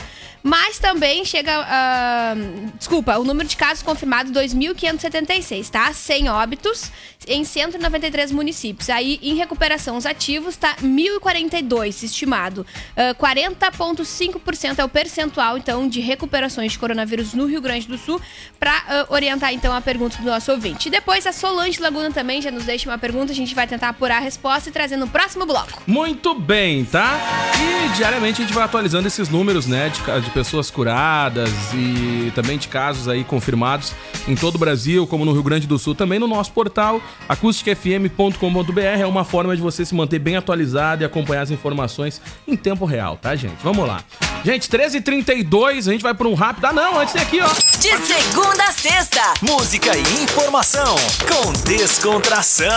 Mas 0.47 0.79
também 0.79 1.25
chega. 1.25 1.67
ah, 1.69 2.35
desculpa, 2.79 3.19
o 3.19 3.25
número 3.25 3.49
de 3.49 3.57
casos 3.57 3.83
confirmados 3.83 4.31
2.576, 4.31 5.69
tá? 5.69 5.93
100 5.93 6.29
óbitos 6.29 6.93
em 7.26 7.45
193 7.45 8.31
municípios. 8.31 8.88
Aí, 8.88 9.19
em 9.21 9.35
recuperação, 9.35 9.97
os 9.97 10.07
ativos 10.07 10.57
tá 10.57 10.76
1.042 10.76 12.05
estimado. 12.05 12.65
Ah, 12.97 13.12
40,5% 13.15 14.79
é 14.79 14.85
o 14.85 14.88
percentual, 14.88 15.59
então, 15.59 15.88
de 15.88 16.00
recuperações 16.00 16.71
de 16.71 16.79
coronavírus 16.79 17.35
no 17.35 17.47
Rio 17.47 17.61
Grande 17.61 17.88
do 17.88 17.99
Sul, 17.99 18.21
para 18.61 19.07
orientar, 19.09 19.53
então, 19.53 19.75
a 19.75 19.81
pergunta 19.81 20.17
do 20.19 20.26
nosso 20.26 20.53
ouvinte. 20.53 20.87
E 20.87 20.91
depois, 20.93 21.26
a 21.26 21.33
Solange 21.33 21.81
Laguna 21.81 22.12
também 22.12 22.41
já 22.41 22.53
nos 22.53 22.65
deixa 22.65 22.88
uma 22.88 22.99
pergunta, 22.99 23.33
a 23.33 23.35
gente 23.35 23.53
vai 23.53 23.67
tentar 23.67 23.88
apurar 23.88 24.19
a 24.19 24.21
resposta 24.21 24.69
e 24.69 24.73
trazer 24.73 24.97
no 24.97 25.09
próximo 25.09 25.45
bloco. 25.45 25.83
Muito 25.88 26.38
bem, 26.38 26.85
tá? 26.85 27.19
E 27.59 27.97
diariamente 27.97 28.43
a 28.43 28.45
gente 28.45 28.55
vai 28.55 28.62
atualizando 28.65 29.09
esses 29.09 29.29
números, 29.29 29.67
né, 29.67 29.88
de, 29.88 30.21
de 30.21 30.36
pessoas 30.37 30.71
curadas 30.71 31.49
e 31.73 32.31
também 32.35 32.59
de 32.59 32.69
casos 32.69 33.09
aí 33.09 33.25
confirmados 33.25 33.95
em 34.28 34.35
todo 34.35 34.57
o 34.57 34.59
Brasil, 34.59 35.07
como 35.07 35.25
no 35.25 35.33
Rio 35.33 35.43
Grande 35.43 35.66
do 35.66 35.78
Sul, 35.78 35.95
também 35.95 36.19
no 36.19 36.26
nosso 36.26 36.52
portal 36.52 37.00
acusticfm.com.br. 37.26 38.81
É 38.81 39.07
uma 39.07 39.25
forma 39.25 39.57
de 39.57 39.62
você 39.62 39.83
se 39.83 39.95
manter 39.95 40.19
bem 40.19 40.37
atualizado 40.37 41.02
e 41.02 41.07
acompanhar 41.07 41.40
as 41.40 41.50
informações 41.50 42.21
em 42.47 42.55
tempo 42.55 42.85
real, 42.85 43.16
tá, 43.16 43.35
gente? 43.35 43.57
Vamos 43.64 43.88
lá. 43.88 44.05
Gente, 44.45 44.69
13h32, 44.69 45.78
a 45.88 45.93
gente 45.93 46.02
vai 46.02 46.12
por 46.12 46.26
um 46.26 46.35
rápido. 46.35 46.66
Ah, 46.66 46.73
não, 46.75 47.00
antes 47.00 47.14
daqui, 47.14 47.40
ó. 47.40 47.49
De 47.81 47.97
segunda 48.07 48.64
a 48.64 48.73
sexta, 48.73 49.23
música 49.40 49.97
e 49.97 50.23
informação 50.23 50.97
com 51.26 51.52
descontração. 51.66 52.69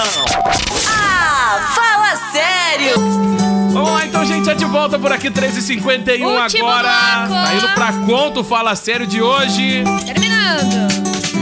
Ah, 0.87 1.73
fala 1.75 2.15
sério! 2.31 3.48
Vamos 3.71 3.91
lá 3.91 4.05
então, 4.05 4.25
gente, 4.25 4.49
é 4.49 4.55
de 4.55 4.65
volta 4.65 4.97
por 4.97 5.11
aqui, 5.11 5.29
13h51 5.29 6.43
Último 6.43 6.67
agora. 6.67 7.27
bloco. 7.27 7.43
Tá 7.45 7.53
indo 7.53 7.69
pra 7.69 7.93
conta 8.05 8.39
o 8.39 8.43
Fala 8.43 8.75
Sério 8.75 9.05
de 9.05 9.21
hoje. 9.21 9.83
Terminando. 10.05 10.89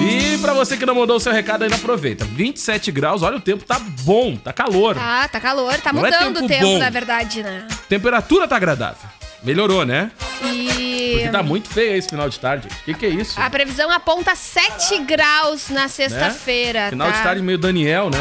E 0.09 0.37
pra 0.39 0.53
você 0.53 0.77
que 0.77 0.85
não 0.85 0.95
mandou 0.95 1.17
o 1.17 1.19
seu 1.19 1.31
recado 1.31 1.63
ainda, 1.63 1.75
aproveita. 1.75 2.25
27 2.25 2.91
graus, 2.91 3.23
olha 3.23 3.37
o 3.37 3.41
tempo, 3.41 3.63
tá 3.63 3.79
bom, 4.03 4.35
tá 4.35 4.51
calor. 4.53 4.95
Tá, 4.95 5.27
tá 5.27 5.39
calor, 5.39 5.73
tá 5.79 5.91
Não 5.93 6.05
é 6.05 6.11
mudando 6.11 6.33
tempo 6.35 6.45
o 6.45 6.47
tempo, 6.47 6.65
bom. 6.65 6.77
na 6.77 6.89
verdade, 6.89 7.43
né? 7.43 7.67
Temperatura 7.89 8.47
tá 8.47 8.55
agradável. 8.55 9.09
Melhorou, 9.43 9.85
né? 9.85 10.11
E. 10.43 11.11
Porque 11.13 11.29
tá 11.29 11.43
muito 11.43 11.69
feio 11.69 11.95
esse 11.95 12.09
final 12.09 12.27
de 12.29 12.39
tarde. 12.39 12.67
O 12.67 12.83
que, 12.83 12.93
que 12.93 13.05
é 13.05 13.09
isso? 13.09 13.39
A 13.39 13.49
previsão 13.49 13.89
aponta 13.91 14.35
7 14.35 14.99
graus 14.99 15.69
na 15.69 15.87
sexta-feira. 15.87 16.85
Né? 16.85 16.89
Final 16.91 17.11
tá? 17.11 17.17
de 17.17 17.23
tarde 17.23 17.41
meio 17.41 17.57
Daniel, 17.57 18.09
né? 18.09 18.19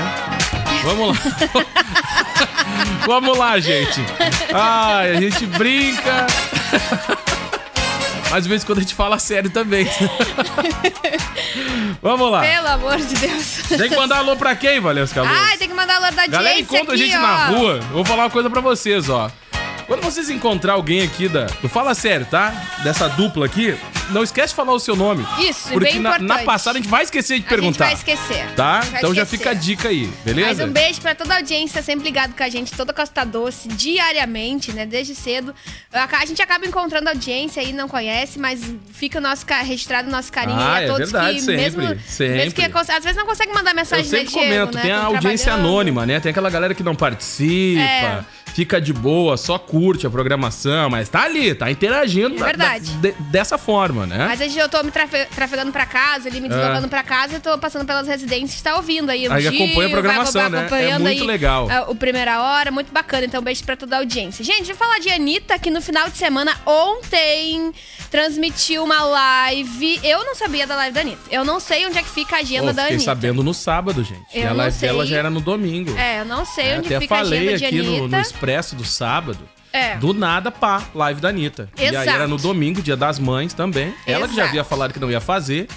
Vamos 0.83 1.09
lá. 1.09 1.15
Vamos 3.07 3.39
lá, 3.39 3.59
gente. 3.59 4.01
Ai, 4.53 5.17
a 5.17 5.21
gente 5.21 5.47
brinca. 5.47 6.27
Mas 8.31 8.43
de 8.43 8.49
vez 8.49 8.63
em 8.63 8.67
quando 8.67 8.79
a 8.79 8.83
gente 8.83 8.95
fala 8.95 9.19
sério 9.19 9.49
também. 9.51 9.89
Vamos 12.03 12.31
lá. 12.31 12.41
Pelo 12.41 12.69
amor 12.69 12.97
de 12.99 13.15
Deus. 13.15 13.63
Tem 13.69 13.89
que 13.89 13.97
mandar 13.97 14.19
alô 14.19 14.37
pra 14.37 14.55
quem, 14.57 14.81
Valesca 14.81 15.23
Luz? 15.23 15.33
Ai, 15.33 15.57
tem 15.57 15.69
que 15.69 15.75
mandar 15.75 15.97
alô 15.97 16.11
da 16.15 16.27
Galera, 16.27 16.59
encontra 16.59 16.93
a 16.93 16.95
aqui, 16.95 17.05
gente 17.05 17.17
ó. 17.17 17.21
na 17.21 17.47
rua. 17.47 17.75
Eu 17.75 17.95
vou 17.95 18.05
falar 18.05 18.25
uma 18.25 18.31
coisa 18.31 18.51
pra 18.51 18.61
vocês, 18.61 19.09
ó. 19.09 19.31
Quando 19.87 20.03
vocês 20.03 20.29
encontrar 20.29 20.73
alguém 20.73 21.03
aqui 21.03 21.29
da. 21.29 21.45
do 21.63 21.69
Fala 21.69 21.95
Sério, 21.95 22.27
tá? 22.29 22.51
Dessa 22.83 23.09
dupla 23.09 23.47
aqui, 23.47 23.77
não 24.11 24.23
esquece 24.25 24.49
de 24.49 24.55
falar 24.57 24.73
o 24.73 24.81
seu 24.81 24.97
nome. 24.97 25.25
Isso, 25.39 25.69
Porque 25.69 25.93
bem 25.93 26.01
na, 26.01 26.19
na 26.19 26.39
passada 26.41 26.77
a 26.79 26.83
gente 26.83 26.91
vai 26.91 27.05
esquecer 27.05 27.39
de 27.39 27.47
perguntar. 27.47 27.87
A 27.87 27.89
gente 27.91 28.05
vai 28.05 28.15
esquecer. 28.15 28.47
Tá? 28.57 28.81
Vai 28.81 28.99
Então 28.99 29.15
já 29.15 29.23
esquecer. 29.23 29.39
fica 29.39 29.51
a 29.51 29.55
dica 29.55 29.89
aí, 29.89 30.11
beleza? 30.25 30.49
Mas 30.49 30.69
um 30.69 30.73
beijo 30.73 31.01
pra 31.01 31.15
toda 31.15 31.35
a 31.35 31.37
audiência, 31.37 31.83
sempre 31.83 32.05
ligado 32.05 32.35
com 32.37 32.43
a 32.43 32.49
gente, 32.49 32.73
toda 32.73 32.93
Costa 32.93 33.25
Doce, 33.25 33.69
diariamente, 33.69 34.73
né? 34.73 34.85
Desde 34.87 35.15
cedo. 35.15 35.55
A 35.93 36.27
gente 36.27 36.43
acaba 36.43 36.67
encontrando 36.67 37.09
audiência 37.09 37.63
aí, 37.63 37.73
não 37.73 37.89
conhece, 37.89 38.39
mas 38.41 38.61
fica 38.93 39.19
o 39.19 39.23
nosso, 39.23 39.47
registrado 39.65 40.09
o 40.09 40.11
nosso 40.11 40.33
carinho 40.33 40.59
Ah, 40.59 40.75
aí 40.75 40.83
a 40.83 40.87
é 40.87 40.87
todos 40.89 41.13
verdade, 41.13 41.35
que, 41.37 41.41
sempre, 41.43 41.57
mesmo, 41.57 42.01
sempre. 42.09 42.35
mesmo 42.37 42.53
que 42.55 42.63
às 42.93 43.05
vezes 43.05 43.17
não 43.17 43.27
consegue 43.27 43.53
mandar 43.53 43.71
Eu 43.71 43.77
mensagem, 43.77 44.05
sempre 44.05 44.25
né, 44.25 44.31
Diego, 44.31 44.49
comento, 44.67 44.77
né? 44.77 44.83
tem 44.83 44.93
a 44.93 45.05
audiência 45.05 45.53
anônima, 45.53 46.05
né? 46.05 46.19
Tem 46.19 46.31
aquela 46.31 46.51
galera 46.51 46.75
que 46.75 46.83
não 46.83 46.95
participa, 46.95 47.81
É. 47.81 48.25
fica 48.57 48.81
de 48.81 48.93
boa, 48.93 49.37
só 49.37 49.59
curte 49.59 50.07
a 50.07 50.11
programação, 50.11 50.89
mas 50.89 51.09
tá 51.11 51.23
ali, 51.25 51.55
tá 51.55 51.71
interagindo 51.71 52.37
É 52.37 52.39
da- 52.39 52.45
verdade. 52.47 52.91
da- 52.95 53.11
de- 53.11 53.15
dessa 53.31 53.59
forma, 53.59 54.07
né? 54.07 54.25
Mas 54.27 54.41
hoje 54.41 54.59
eu 54.59 54.67
tô 54.69 54.83
me 54.83 54.91
trafe- 54.91 55.27
trafegando 55.35 55.71
pra 55.71 55.85
casa, 55.85 56.29
ali 56.29 56.41
me 56.41 56.49
deslocando 56.49 56.89
pra 56.89 57.03
casa, 57.03 57.35
eu 57.35 57.41
tô 57.41 57.57
passando 57.59 57.85
pelas 57.85 58.09
residências, 58.09 58.61
tá 58.63 58.75
ouvindo 58.77 59.11
aí 59.11 59.27
Aí 59.31 59.43
Gil, 59.43 59.51
acompanha 59.53 59.87
a 59.89 59.91
programação, 59.91 60.41
vai 60.43 60.51
né? 60.51 60.59
acompanhando 60.61 61.01
É 61.03 61.05
muito 61.05 61.21
aí, 61.21 61.27
legal. 61.27 61.69
ah, 61.71 61.85
o 61.91 61.95
Primeira 61.95 62.41
Hora, 62.41 62.71
muito 62.71 62.91
bacana. 62.93 63.27
Então, 63.27 63.43
beijo 63.43 63.63
pra 63.65 63.77
toda 63.77 63.97
a 63.97 63.99
audiência. 63.99 64.43
Gente, 64.43 64.59
deixa 64.59 64.73
eu 64.73 64.77
falar 64.77 64.99
de 65.01 65.11
Anitta, 65.11 65.59
que 65.59 65.71
no 65.71 65.83
final 65.83 66.09
de 66.09 66.17
semana, 66.17 66.57
ontem, 66.65 67.73
transmitiu 68.11 68.85
uma 68.85 69.03
live. 69.03 70.01
Eu 70.03 70.25
não 70.25 70.35
sabia 70.35 70.67
da 70.67 70.77
live 70.77 70.95
da 70.95 71.01
Anitta. 71.03 71.23
Eu 71.31 71.45
não 71.45 71.61
sei 71.61 71.87
onde 71.87 71.99
é 71.99 72.03
que 72.03 72.09
fica 72.09 72.37
a 72.37 72.39
agenda 72.39 72.69
Pô, 72.69 72.73
da 72.73 72.83
fiquei 72.83 72.97
Anitta. 72.97 73.11
sabendo 73.11 73.43
no 73.43 73.53
sábado, 73.53 74.03
gente. 74.03 74.25
Eu 74.35 74.43
e 74.43 74.45
a 74.47 74.51
não 74.51 74.57
live 74.57 74.77
sei. 74.77 74.89
dela 74.89 75.05
já 75.07 75.17
era 75.19 75.29
no 75.31 75.41
domingo. 75.41 75.95
É, 75.97 76.21
eu 76.21 76.25
não 76.25 76.45
sei 76.45 76.67
É, 76.71 76.79
onde 76.79 76.89
fica 76.99 77.15
a 77.17 77.21
agenda 77.21 77.59
de 77.59 77.65
aqui 77.67 77.79
Anitta. 77.81 78.03
no, 78.03 78.09
no 78.09 78.21
Expresso 78.47 78.77
do 78.77 78.85
sábado. 78.85 79.39
É. 79.73 79.97
Do 79.97 80.15
nada, 80.15 80.51
pá, 80.51 80.83
live 80.95 81.21
da 81.21 81.29
Anitta. 81.29 81.69
E 81.77 81.83
aí 81.83 81.89
Exato. 81.89 82.09
era 82.09 82.27
no 82.29 82.39
domingo, 82.39 82.81
dia 82.81 82.97
das 82.97 83.19
mães 83.19 83.53
também. 83.53 83.95
Ela 84.07 84.27
que 84.27 84.35
já 84.35 84.43
Exato. 84.43 84.49
havia 84.49 84.65
falado 84.65 84.93
que 84.93 85.01
não 85.01 85.11
ia 85.11 85.21
fazer, 85.21 85.69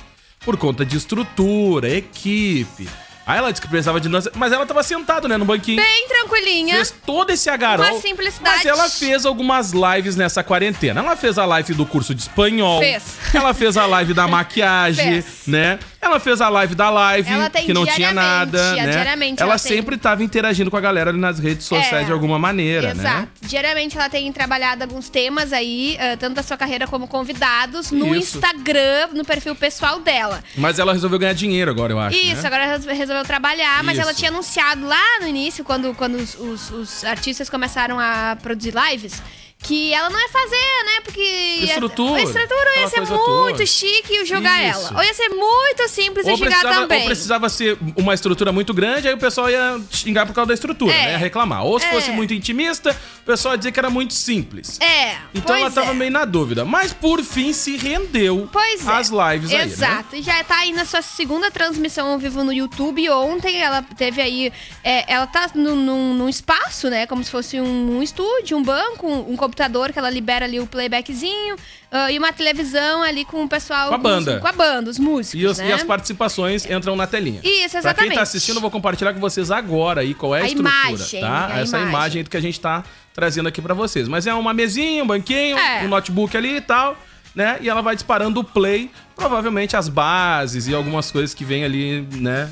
por 0.46 0.56
conta 0.56 0.86
de 0.86 0.96
estrutura, 0.96 1.90
equipe. 1.90 2.88
Aí 3.30 3.38
ela 3.38 3.52
disse 3.52 3.62
que 3.62 3.68
precisava 3.68 4.00
de... 4.00 4.10
Mas 4.36 4.52
ela 4.52 4.66
tava 4.66 4.82
sentada, 4.82 5.28
né, 5.28 5.38
no 5.38 5.46
banquinho. 5.46 5.80
Bem 5.80 6.08
tranquilinha. 6.08 6.76
Fez 6.76 6.96
todo 7.06 7.30
esse 7.30 7.48
agarol. 7.48 7.86
Uma 7.86 8.02
simplicidade. 8.02 8.58
Mas 8.58 8.66
ela 8.66 8.90
fez 8.90 9.24
algumas 9.24 9.72
lives 9.72 10.16
nessa 10.16 10.44
quarentena. 10.44 11.02
Ela 11.02 11.16
fez 11.16 11.38
a 11.38 11.46
live 11.46 11.76
do 11.76 11.86
curso 11.86 12.16
de 12.16 12.22
espanhol. 12.22 12.80
Fez. 12.80 13.04
Ela 13.32 13.54
fez 13.54 13.78
a 13.78 13.86
live 13.86 14.16
da 14.16 14.26
maquiagem, 14.28 15.22
Fez. 15.22 15.44
né? 15.46 15.78
Ela 16.02 16.20
fez 16.20 16.40
a 16.40 16.48
live 16.48 16.76
da 16.76 16.90
live, 16.90 17.30
que 17.66 17.74
não 17.74 17.86
tinha 17.86 18.14
nada, 18.14 18.74
né? 18.76 18.94
ela 18.94 19.34
ela 19.38 19.60
tem. 19.60 19.74
sempre 19.76 19.98
tava 19.98 20.24
interagindo 20.24 20.72
com 20.72 20.78
a 20.78 20.82
galera 20.82 21.10
ali 21.10 21.20
nas 21.20 21.40
redes 21.40 21.66
sociais 21.66 22.04
É, 22.04 22.06
de 22.06 22.12
alguma 22.12 22.40
maneira, 22.40 22.92
Exato. 22.92 23.04
né? 23.22 23.28
Diariamente 23.42 23.98
ela 23.98 24.10
tem 24.10 24.32
trabalhado 24.32 24.82
alguns 24.84 25.10
temas 25.10 25.52
aí, 25.52 25.98
eh, 26.00 26.16
tanto 26.16 26.36
da 26.36 26.44
sua 26.44 26.56
carreira 26.56 26.88
como 26.88 27.06
convidados, 27.08 27.92
no 27.92 28.16
Isso. 28.16 28.38
Instagram, 28.38 29.10
no 29.14 29.26
perfil 29.26 29.56
pessoal 29.56 30.00
dela. 30.00 30.42
Mas 30.56 30.80
ela 30.80 30.94
resolveu 30.94 31.20
ganhar 31.20 31.34
dinheiro 31.34 31.70
agora, 31.70 31.92
eu 31.92 32.00
acho. 32.00 32.18
Isso, 32.18 32.42
né? 32.42 32.48
agora 32.48 32.64
ela 32.64 32.94
resolveu 32.94 33.24
trabalhar, 33.26 33.84
mas 33.84 33.98
Isso. 33.98 34.02
ela 34.02 34.14
tinha 34.14 34.32
anunciado 34.32 34.86
lá 34.88 35.20
no 35.20 35.28
início, 35.28 35.64
quando, 35.66 35.94
quando 35.96 36.16
os, 36.16 36.36
os- 36.36 36.72
os 36.72 37.04
artistas 37.04 37.50
começaram 37.50 38.00
a 38.00 38.38
produzir 38.42 38.74
lives, 38.74 39.22
que 39.62 39.94
ela 39.94 40.10
não 40.10 40.20
ia 40.20 40.30
fazer, 40.30 40.84
né? 40.86 41.02
Porque. 41.04 41.20
ia- 41.22 41.66
Estrutura, 41.66 42.20
a 42.20 42.24
estrutura 42.24 42.80
ia 42.80 42.88
ser 42.88 43.02
muito 43.02 43.26
toda. 43.26 43.66
chique 43.66 44.26
jogar 44.26 44.64
Isso. 44.70 44.88
ela. 44.88 44.98
Ou 44.98 45.04
ia 45.04 45.14
ser 45.14 45.30
muito 45.30 45.88
simples 45.90 46.26
Ou 46.26 46.38
chegar 46.38 46.62
também. 46.62 47.00
ou 47.02 47.06
precisava 47.06 47.50
ser 47.50 47.78
uma 47.98 48.14
estrutura 48.14 48.52
muito 48.54 48.74
grande, 48.74 49.08
aí 49.10 49.14
o 49.14 49.18
pessoal 49.18 49.50
ia 49.50 49.80
xingar 49.92 50.26
por 50.26 50.34
causa 50.34 50.48
da 50.48 50.54
estrutura, 50.54 50.94
É. 50.94 51.06
né? 51.08 51.12
Ia 51.12 51.18
reclamar. 51.18 51.66
Ou 51.66 51.78
se 51.80 51.86
É. 51.86 51.92
fosse 51.92 52.10
muito 52.12 52.34
intimista, 52.34 52.96
o 53.22 53.26
pessoal 53.26 53.54
ia 53.54 53.58
dizer 53.58 53.72
que 53.74 53.80
era 53.80 53.90
muito 53.90 54.14
simples. 54.14 54.80
É. 54.80 55.18
Então 55.36 55.56
ela 55.56 55.70
tava 55.70 55.92
é. 55.92 55.94
meio 55.94 56.12
na 56.12 56.24
dúvida. 56.26 56.64
Mas 56.64 56.94
por 56.94 57.22
fim 57.22 57.52
se 57.52 57.76
rendeu 57.76 58.48
Pois 58.52 58.88
é. 58.88 58.92
às 58.92 59.10
lives 59.10 59.52
aí, 59.52 59.58
né? 59.58 59.64
Exato. 59.66 60.16
E 60.16 60.22
já 60.22 60.42
tá 60.44 60.60
aí 60.60 60.72
na 60.72 60.86
sua 60.86 61.02
segunda 61.02 61.52
transmissão 61.52 62.08
ao 62.08 62.18
vivo 62.18 62.44
no 62.46 62.54
YouTube. 62.54 63.10
Ontem 63.10 63.62
ela 63.62 63.82
teve 63.98 64.22
aí. 64.22 64.54
é, 64.84 65.04
ela 65.14 65.28
tá 65.28 65.50
num, 65.54 65.76
num- 65.76 66.14
num 66.14 66.30
espaço, 66.30 66.90
né? 66.90 67.06
Como 67.06 67.22
se 67.24 67.30
fosse 67.30 67.60
um, 67.60 67.98
um 67.98 68.02
estúdio, 68.04 68.58
um 68.58 68.64
banco, 68.64 69.06
um, 69.08 69.34
um 69.34 69.36
computador 69.50 69.92
que 69.92 70.00
ela 70.00 70.10
libera 70.10 70.46
ali 70.46 70.60
o 70.60 70.68
playbackzinho. 70.68 71.56
ah, 71.92 72.12
e 72.12 72.18
uma 72.20 72.32
televisão 72.32 73.02
ali 73.02 73.26
com 73.26 73.44
o 73.44 73.50
pessoal. 73.50 73.90
Com 73.90 73.96
a 73.96 73.98
os- 73.98 74.04
banda. 74.04 74.40
com 74.40 74.48
a 74.48 74.52
banda, 74.52 74.90
os 74.92 75.00
músicos. 75.00 75.42
E, 75.42 75.46
os- 75.46 75.58
né? 75.58 75.70
e 75.70 75.74
as 75.74 75.84
participações 75.84 76.66
entram 76.70 76.96
na 76.96 77.08
telinha. 77.08 77.40
Isso, 77.44 77.50
Pra 77.50 77.60
quem 77.70 77.80
exatamente. 77.80 78.16
tá 78.16 78.22
assistindo, 78.22 78.56
eu 78.58 78.62
vou 78.62 78.70
compartilhar 78.72 79.14
com 79.14 79.20
vocês 79.20 79.50
agora 79.52 80.02
aí 80.02 80.14
qual 80.14 80.36
é 80.36 80.42
a, 80.42 80.44
A 80.44 80.48
estrutura, 80.48 80.74
imagem, 80.90 81.22
tá? 81.22 81.48
a 81.48 81.60
Essa 81.60 81.78
imagem. 81.78 81.90
imagem 81.90 82.24
do 82.24 82.30
que 82.30 82.38
a 82.38 82.42
gente 82.42 82.60
tá 82.60 82.84
trazendo 83.14 83.50
aqui 83.50 83.62
pra 83.62 83.74
vocês. 83.74 84.08
Mas 84.08 84.28
é 84.28 84.34
uma 84.34 84.54
mesinha, 84.54 85.04
um 85.04 85.08
banquinho, 85.08 85.58
É. 85.58 85.84
um 85.84 85.88
notebook 85.88 86.36
ali 86.38 86.58
e 86.58 86.62
tal, 86.62 86.96
né? 87.34 87.58
E 87.62 87.68
ela 87.70 87.82
vai 87.82 87.96
disparando 87.96 88.40
o 88.40 88.44
play, 88.44 88.90
provavelmente 89.20 89.76
as 89.76 89.90
bases 89.90 90.68
e 90.68 90.74
algumas 90.74 91.12
coisas 91.12 91.34
que 91.34 91.44
vem 91.44 91.64
ali, 91.64 92.08
né? 92.14 92.50